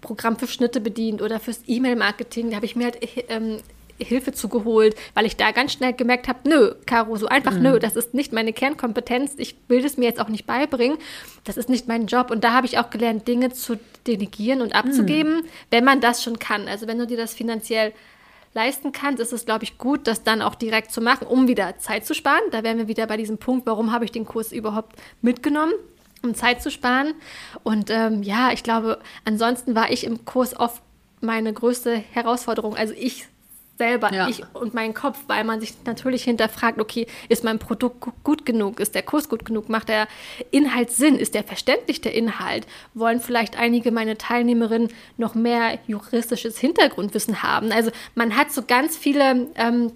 [0.00, 2.50] Programm für Schnitte bedient oder fürs E-Mail-Marketing.
[2.50, 2.98] Da habe ich mir halt
[3.28, 3.58] ähm,
[3.98, 7.62] Hilfe zugeholt, weil ich da ganz schnell gemerkt habe, nö, Caro, so einfach mhm.
[7.62, 9.34] nö, das ist nicht meine Kernkompetenz.
[9.36, 10.98] Ich will es mir jetzt auch nicht beibringen.
[11.44, 12.30] Das ist nicht mein Job.
[12.30, 15.46] Und da habe ich auch gelernt, Dinge zu delegieren und abzugeben, mhm.
[15.70, 16.68] wenn man das schon kann.
[16.68, 17.92] Also wenn du dir das finanziell
[18.54, 21.78] leisten kannst, ist es, glaube ich, gut, das dann auch direkt zu machen, um wieder
[21.78, 22.42] Zeit zu sparen.
[22.50, 25.72] Da wären wir wieder bei diesem Punkt, warum habe ich den Kurs überhaupt mitgenommen?
[26.22, 27.14] um Zeit zu sparen.
[27.62, 30.82] Und ähm, ja, ich glaube, ansonsten war ich im Kurs oft
[31.20, 32.76] meine größte Herausforderung.
[32.76, 33.26] Also ich
[33.78, 34.28] selber, ja.
[34.28, 38.80] ich und mein Kopf, weil man sich natürlich hinterfragt, okay, ist mein Produkt gut genug,
[38.80, 40.08] ist der Kurs gut genug, macht der
[40.50, 46.58] Inhalt Sinn, ist der verständlich der Inhalt, wollen vielleicht einige meiner Teilnehmerinnen noch mehr juristisches
[46.58, 47.72] Hintergrundwissen haben.
[47.72, 49.92] Also man hat so ganz viele ähm,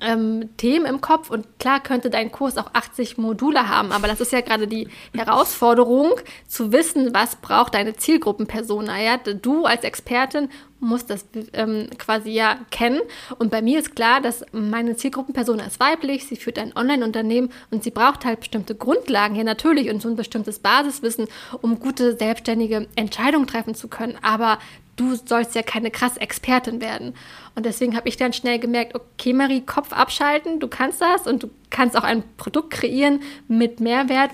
[0.00, 4.20] ähm, Themen im Kopf und klar könnte dein Kurs auch 80 Module haben, aber das
[4.20, 6.12] ist ja gerade die Herausforderung,
[6.46, 9.00] zu wissen, was braucht deine Zielgruppenpersona.
[9.00, 9.16] Ja?
[9.16, 10.48] Du als Expertin
[10.80, 11.24] muss das
[11.54, 13.00] ähm, quasi ja kennen.
[13.38, 17.82] Und bei mir ist klar, dass meine Zielgruppenperson ist weiblich, sie führt ein Online-Unternehmen und
[17.82, 21.26] sie braucht halt bestimmte Grundlagen, ja natürlich, und so ein bestimmtes Basiswissen,
[21.62, 24.18] um gute selbstständige Entscheidungen treffen zu können.
[24.22, 24.58] Aber
[24.96, 27.14] du sollst ja keine krass Expertin werden.
[27.54, 31.42] Und deswegen habe ich dann schnell gemerkt, okay, Marie, Kopf abschalten, du kannst das und
[31.42, 34.30] du kannst auch ein Produkt kreieren mit Mehrwert.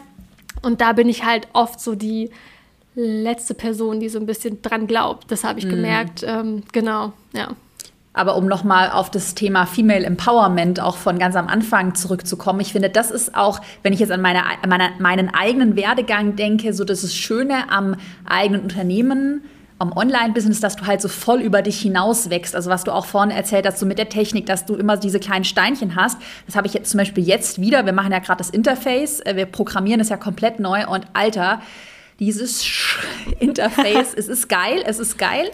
[0.62, 2.30] Und da bin ich halt oft so die
[2.94, 5.30] letzte Person, die so ein bisschen dran glaubt.
[5.30, 5.70] Das habe ich mhm.
[5.70, 6.24] gemerkt.
[6.26, 7.48] Ähm, genau, ja.
[8.12, 12.72] Aber um nochmal auf das Thema Female Empowerment auch von ganz am Anfang zurückzukommen, ich
[12.72, 16.84] finde, das ist auch, wenn ich jetzt an meine, meine, meinen eigenen Werdegang denke, so
[16.84, 17.94] das ist Schöne am
[18.24, 19.44] eigenen Unternehmen,
[19.80, 22.54] am Online-Business, dass du halt so voll über dich hinaus wächst.
[22.54, 25.18] Also was du auch vorhin erzählt hast, so mit der Technik, dass du immer diese
[25.18, 26.18] kleinen Steinchen hast.
[26.46, 27.86] Das habe ich jetzt zum Beispiel jetzt wieder.
[27.86, 29.20] Wir machen ja gerade das Interface.
[29.20, 30.86] Äh, wir programmieren es ja komplett neu.
[30.86, 31.62] Und Alter,
[32.18, 32.62] dieses
[33.40, 35.50] Interface, es ist geil, es ist geil.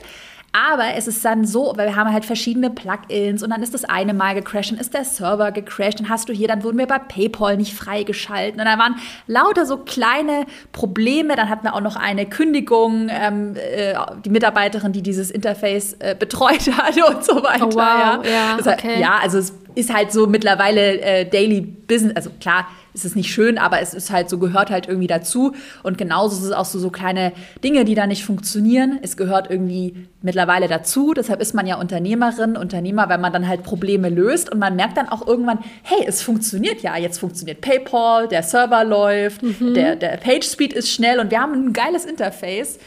[0.57, 3.84] Aber es ist dann so, weil wir haben halt verschiedene Plugins und dann ist das
[3.84, 6.86] eine Mal gecrashed, dann ist der Server gecrashed, dann hast du hier, dann wurden wir
[6.86, 8.96] bei PayPal nicht freigeschalten und dann waren
[9.26, 11.36] lauter so kleine Probleme.
[11.36, 13.94] Dann hatten wir auch noch eine Kündigung, ähm, äh,
[14.24, 17.66] die Mitarbeiterin, die dieses Interface äh, betreut hat und so weiter.
[17.66, 17.76] Oh, wow.
[17.76, 18.22] ja.
[18.24, 19.00] Ja, okay.
[19.00, 23.30] ja, also es ist halt so mittlerweile äh, Daily Business, also klar, ist es nicht
[23.30, 25.52] schön, aber es ist halt so, gehört halt irgendwie dazu.
[25.82, 28.98] Und genauso ist es auch so, so kleine Dinge, die da nicht funktionieren.
[29.02, 31.12] Es gehört irgendwie mittlerweile dazu.
[31.14, 34.96] Deshalb ist man ja Unternehmerin, Unternehmer, weil man dann halt Probleme löst und man merkt
[34.96, 36.96] dann auch irgendwann, hey, es funktioniert ja.
[36.96, 39.74] Jetzt funktioniert PayPal, der Server läuft, mhm.
[39.74, 42.78] der, der Page Speed ist schnell und wir haben ein geiles Interface.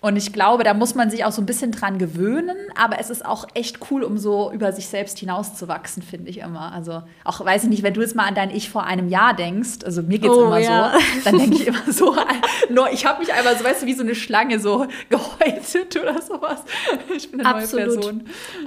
[0.00, 3.10] Und ich glaube, da muss man sich auch so ein bisschen dran gewöhnen, aber es
[3.10, 6.72] ist auch echt cool, um so über sich selbst hinauszuwachsen, finde ich immer.
[6.72, 9.34] Also auch, weiß ich nicht, wenn du jetzt mal an dein Ich vor einem Jahr
[9.34, 10.92] denkst, also mir geht es oh, immer ja.
[10.94, 12.16] so, dann denke ich immer so,
[12.70, 16.20] nur ich habe mich einfach so, weißt du, wie so eine Schlange so gehäutet oder
[16.22, 16.62] sowas.
[17.14, 17.86] Ich bin eine absolut.
[17.86, 18.24] neue Person.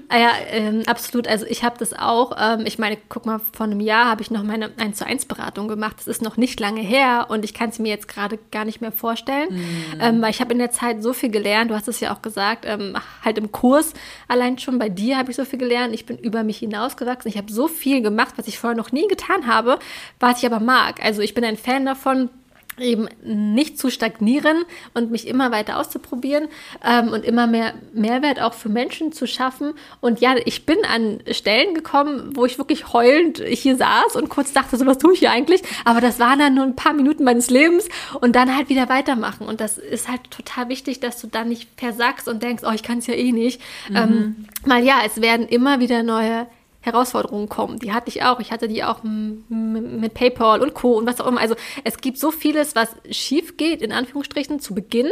[0.09, 1.27] Ah ja, ähm, absolut.
[1.27, 4.29] Also ich habe das auch, ähm, ich meine, guck mal, vor einem Jahr habe ich
[4.29, 5.97] noch meine 1 zu 1 Beratung gemacht.
[5.97, 8.81] Das ist noch nicht lange her und ich kann es mir jetzt gerade gar nicht
[8.81, 9.99] mehr vorstellen, mhm.
[9.99, 11.71] ähm, weil ich habe in der Zeit so viel viel gelernt.
[11.71, 13.93] Du hast es ja auch gesagt, ähm, halt im Kurs.
[14.27, 15.93] Allein schon bei dir habe ich so viel gelernt.
[15.93, 17.29] Ich bin über mich hinausgewachsen.
[17.29, 19.79] Ich habe so viel gemacht, was ich vorher noch nie getan habe,
[20.19, 21.01] was ich aber mag.
[21.01, 22.29] Also ich bin ein Fan davon,
[22.79, 24.63] eben nicht zu stagnieren
[24.93, 26.47] und mich immer weiter auszuprobieren
[26.83, 29.73] ähm, und immer mehr Mehrwert auch für Menschen zu schaffen.
[30.01, 34.53] Und ja, ich bin an Stellen gekommen, wo ich wirklich heulend hier saß und kurz
[34.53, 35.61] dachte, so was tue ich hier eigentlich.
[35.85, 37.89] Aber das waren dann nur ein paar Minuten meines Lebens
[38.21, 39.47] und dann halt wieder weitermachen.
[39.47, 42.83] Und das ist halt total wichtig, dass du dann nicht versagst und denkst, oh, ich
[42.83, 43.61] kann es ja eh nicht.
[43.89, 43.95] Mhm.
[43.95, 46.47] Ähm, mal ja, es werden immer wieder neue
[46.83, 47.79] Herausforderungen kommen.
[47.79, 48.39] Die hatte ich auch.
[48.41, 50.97] Ich hatte die auch mit PayPal und Co.
[50.97, 51.39] und was auch immer.
[51.39, 51.55] Also
[51.85, 55.09] es gibt so vieles, was schief geht, in Anführungsstrichen, zu Beginn,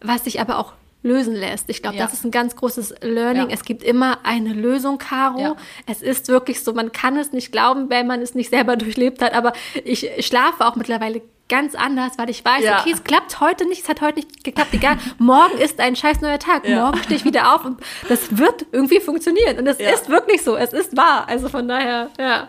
[0.00, 1.68] was sich aber auch lösen lässt.
[1.70, 2.04] Ich glaube, ja.
[2.04, 3.48] das ist ein ganz großes Learning.
[3.48, 3.54] Ja.
[3.54, 5.40] Es gibt immer eine Lösung, Caro.
[5.40, 5.56] Ja.
[5.86, 9.20] Es ist wirklich so, man kann es nicht glauben, wenn man es nicht selber durchlebt
[9.20, 9.34] hat.
[9.34, 9.52] Aber
[9.84, 12.80] ich schlafe auch mittlerweile ganz anders, weil ich weiß, ja.
[12.80, 16.20] okay, es klappt heute nicht, es hat heute nicht geklappt, egal, morgen ist ein scheiß
[16.20, 16.84] neuer Tag, ja.
[16.84, 19.90] morgen stehe ich wieder auf und das wird irgendwie funktionieren und es ja.
[19.90, 22.48] ist wirklich so, es ist wahr, also von daher, ja.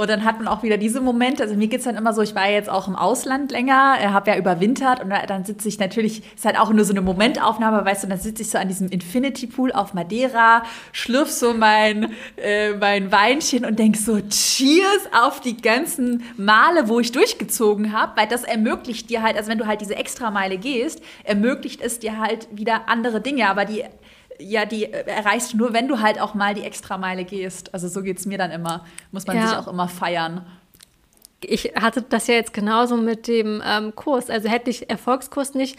[0.00, 1.42] Und dann hat man auch wieder diese Momente.
[1.42, 4.06] Also mir geht es dann immer so, ich war jetzt auch im Ausland länger, äh,
[4.06, 7.84] habe ja überwintert und dann sitze ich natürlich, ist halt auch nur so eine Momentaufnahme,
[7.84, 12.14] weißt du, dann sitze ich so an diesem Infinity Pool auf Madeira, schlürf so mein,
[12.36, 18.12] äh, mein Weinchen und denk so, Cheers auf die ganzen Male, wo ich durchgezogen habe,
[18.18, 22.16] weil das ermöglicht dir halt, also wenn du halt diese Extrameile gehst, ermöglicht es dir
[22.16, 23.84] halt wieder andere Dinge, aber die
[24.40, 27.72] ja, die äh, erreichst du nur, wenn du halt auch mal die Extrameile gehst.
[27.74, 28.84] Also so geht es mir dann immer.
[29.12, 29.48] Muss man ja.
[29.48, 30.46] sich auch immer feiern.
[31.42, 34.28] Ich hatte das ja jetzt genauso mit dem ähm, Kurs.
[34.28, 35.78] Also hätte ich Erfolgskurs nicht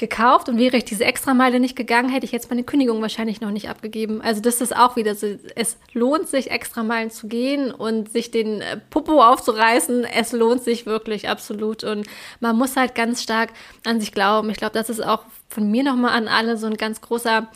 [0.00, 3.50] gekauft und wäre ich diese Extrameile nicht gegangen, hätte ich jetzt meine Kündigung wahrscheinlich noch
[3.50, 4.22] nicht abgegeben.
[4.22, 8.62] Also das ist auch wieder so, es lohnt sich, Extrameilen zu gehen und sich den
[8.62, 10.04] äh, Popo aufzureißen.
[10.04, 12.06] Es lohnt sich wirklich absolut und
[12.40, 13.50] man muss halt ganz stark
[13.84, 14.48] an sich glauben.
[14.50, 17.48] Ich glaube, das ist auch von mir nochmal an alle so ein ganz großer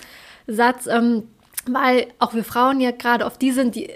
[0.46, 1.24] Satz, ähm,
[1.66, 3.90] weil auch wir Frauen ja gerade oft die sind, die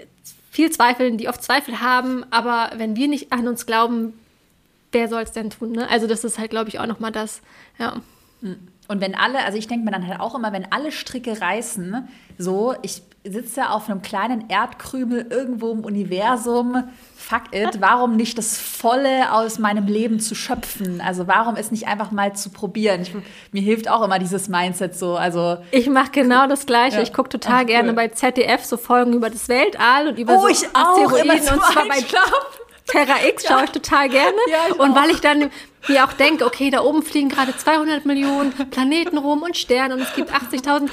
[0.51, 4.13] viel zweifeln, die oft Zweifel haben, aber wenn wir nicht an uns glauben,
[4.91, 5.71] wer soll es denn tun?
[5.73, 5.87] Ne?
[5.89, 7.41] Also das ist halt, glaube ich, auch nochmal das,
[7.77, 8.01] ja.
[8.41, 12.07] Und wenn alle, also ich denke mir dann halt auch immer, wenn alle Stricke reißen,
[12.37, 16.83] so, ich sitze auf einem kleinen Erdkrümel irgendwo im Universum,
[17.15, 21.01] fuck it, warum nicht das Volle aus meinem Leben zu schöpfen?
[21.01, 23.01] Also warum es nicht einfach mal zu probieren?
[23.01, 23.13] Ich,
[23.51, 25.15] mir hilft auch immer dieses Mindset so.
[25.15, 26.97] Also ich mache genau das Gleiche.
[26.97, 27.03] Ja.
[27.03, 30.47] Ich gucke total Ach, gerne bei ZDF so Folgen über das Weltall und über oh,
[30.47, 32.03] so Asteroiden und zwar bei
[32.87, 34.37] Terra X schaue ich total gerne.
[34.49, 34.95] Ja, ich und auch.
[34.95, 35.51] weil ich dann
[35.87, 40.01] mir auch denke, okay, da oben fliegen gerade 200 Millionen Planeten rum und Sterne und
[40.01, 40.89] es gibt 80.000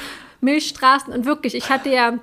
[0.46, 1.12] Milchstraßen.
[1.12, 2.14] Und wirklich, ich hatte ja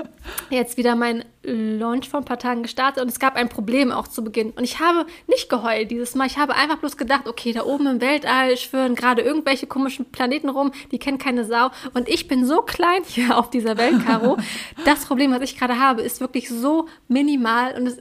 [0.49, 4.07] jetzt wieder meinen Launch vor ein paar Tagen gestartet und es gab ein Problem auch
[4.07, 4.51] zu Beginn.
[4.51, 6.25] Und ich habe nicht geheult dieses Mal.
[6.25, 10.49] Ich habe einfach bloß gedacht, okay, da oben im Weltall schwören gerade irgendwelche komischen Planeten
[10.49, 11.69] rum, die kennen keine Sau.
[11.93, 14.37] Und ich bin so klein hier auf dieser Welt, Caro.
[14.85, 17.97] das Problem, was ich gerade habe, ist wirklich so minimal und es,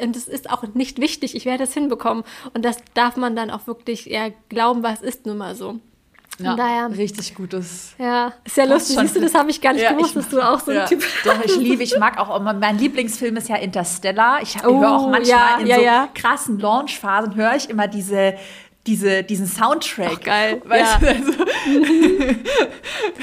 [0.00, 1.34] und es ist auch nicht wichtig.
[1.34, 2.22] Ich werde es hinbekommen.
[2.54, 5.80] Und das darf man dann auch wirklich ja, glauben, was ist nun mal so.
[6.38, 7.94] Ja, daher, richtig gutes.
[7.98, 8.98] Ja, ist ja lustig.
[8.98, 10.86] Siehst du, das habe ich gar nicht ja, gewusst, dass du auch so ein ja,
[10.86, 11.12] Typ bist.
[11.24, 14.42] Doch, ich liebe, ich mag auch, mein Lieblingsfilm ist ja Interstellar.
[14.42, 15.82] Ich, oh, höre auch manchmal in so
[16.14, 18.34] krassen Launchphasen, höre ich immer diese
[18.86, 20.18] diese, diesen Soundtrack.
[20.20, 20.62] Ach, geil.
[20.64, 21.12] Weißt ja.
[21.12, 21.32] Du, also.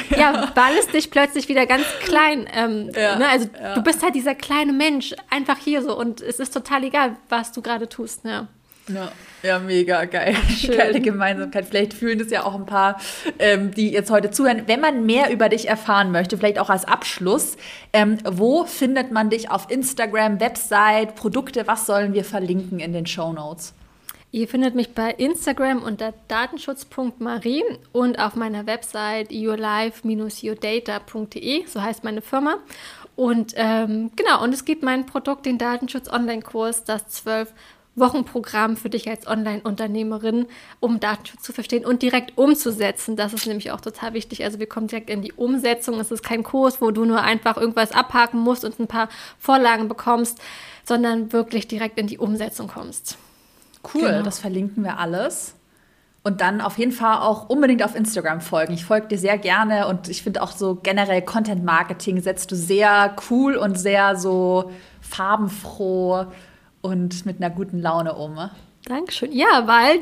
[0.17, 2.47] ja, weil es dich plötzlich wieder ganz klein.
[2.53, 3.27] Ähm, ja, ne?
[3.27, 3.75] Also ja.
[3.75, 7.51] du bist halt dieser kleine Mensch, einfach hier so und es ist total egal, was
[7.51, 8.25] du gerade tust.
[8.25, 8.47] Ja.
[8.87, 9.11] Ja,
[9.43, 10.35] ja, mega geil.
[10.49, 10.77] Schön.
[10.77, 11.65] Geile Gemeinsamkeit.
[11.65, 12.99] Vielleicht fühlen das ja auch ein paar,
[13.39, 14.63] ähm, die jetzt heute zuhören.
[14.67, 17.57] Wenn man mehr über dich erfahren möchte, vielleicht auch als Abschluss,
[17.93, 21.67] ähm, wo findet man dich auf Instagram, Website, Produkte?
[21.67, 23.73] Was sollen wir verlinken in den Show Notes?
[24.33, 32.21] Ihr findet mich bei Instagram unter datenschutz.marie und auf meiner Website yourlife-yourdata.de, so heißt meine
[32.21, 32.59] Firma.
[33.17, 37.51] Und ähm, genau, und es gibt mein Produkt, den Datenschutz Online-Kurs, das zwölf
[37.95, 40.45] Wochenprogramm für dich als Online-Unternehmerin,
[40.79, 43.17] um Datenschutz zu verstehen und direkt umzusetzen.
[43.17, 44.43] Das ist nämlich auch total wichtig.
[44.43, 45.99] Also wir kommen direkt in die Umsetzung.
[45.99, 49.89] Es ist kein Kurs, wo du nur einfach irgendwas abhaken musst und ein paar Vorlagen
[49.89, 50.39] bekommst,
[50.85, 53.17] sondern wirklich direkt in die Umsetzung kommst.
[53.93, 54.23] Cool, genau.
[54.23, 55.55] das verlinken wir alles.
[56.23, 58.73] Und dann auf jeden Fall auch unbedingt auf Instagram folgen.
[58.73, 62.55] Ich folge dir sehr gerne und ich finde auch so generell Content Marketing setzt du
[62.55, 64.71] sehr cool und sehr so
[65.01, 66.27] farbenfroh
[66.81, 68.37] und mit einer guten Laune um.
[68.85, 69.31] Dankeschön.
[69.31, 69.99] Ja, weil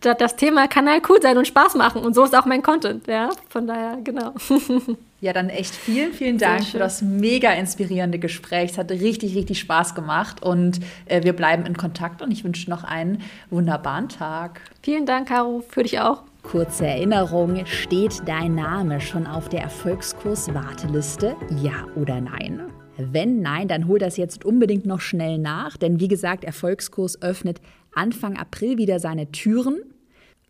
[0.00, 3.06] das Thema kann halt cool sein und Spaß machen und so ist auch mein Content.
[3.06, 4.34] Ja, von daher, genau.
[5.20, 8.70] Ja, dann echt vielen, vielen Dank für das mega inspirierende Gespräch.
[8.70, 12.70] Es hat richtig, richtig Spaß gemacht und äh, wir bleiben in Kontakt und ich wünsche
[12.70, 14.60] noch einen wunderbaren Tag.
[14.80, 16.22] Vielen Dank, Caro, für dich auch.
[16.44, 21.34] Kurze Erinnerung, steht dein Name schon auf der Erfolgskurs-Warteliste?
[21.60, 22.62] Ja oder nein?
[22.98, 27.60] Wenn nein, dann hol das jetzt unbedingt noch schnell nach, denn wie gesagt, Erfolgskurs öffnet
[27.94, 29.78] Anfang April wieder seine Türen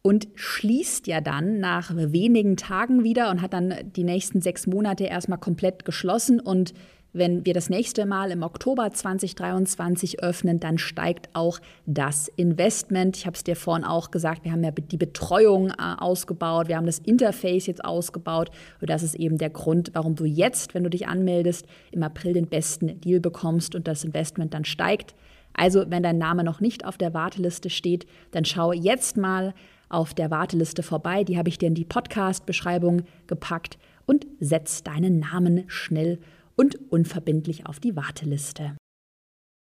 [0.00, 5.04] und schließt ja dann nach wenigen Tagen wieder und hat dann die nächsten sechs Monate
[5.04, 6.40] erstmal komplett geschlossen.
[6.40, 6.72] Und
[7.18, 13.16] wenn wir das nächste Mal im Oktober 2023 öffnen, dann steigt auch das Investment.
[13.16, 16.76] Ich habe es dir vorhin auch gesagt, wir haben ja die Betreuung äh, ausgebaut, wir
[16.76, 18.50] haben das Interface jetzt ausgebaut.
[18.80, 22.32] Und das ist eben der Grund, warum du jetzt, wenn du dich anmeldest, im April
[22.32, 25.14] den besten Deal bekommst und das Investment dann steigt.
[25.54, 29.54] Also, wenn dein Name noch nicht auf der Warteliste steht, dann schau jetzt mal
[29.88, 31.24] auf der Warteliste vorbei.
[31.24, 36.18] Die habe ich dir in die Podcast-Beschreibung gepackt und setz deinen Namen schnell
[36.58, 38.76] und unverbindlich auf die Warteliste.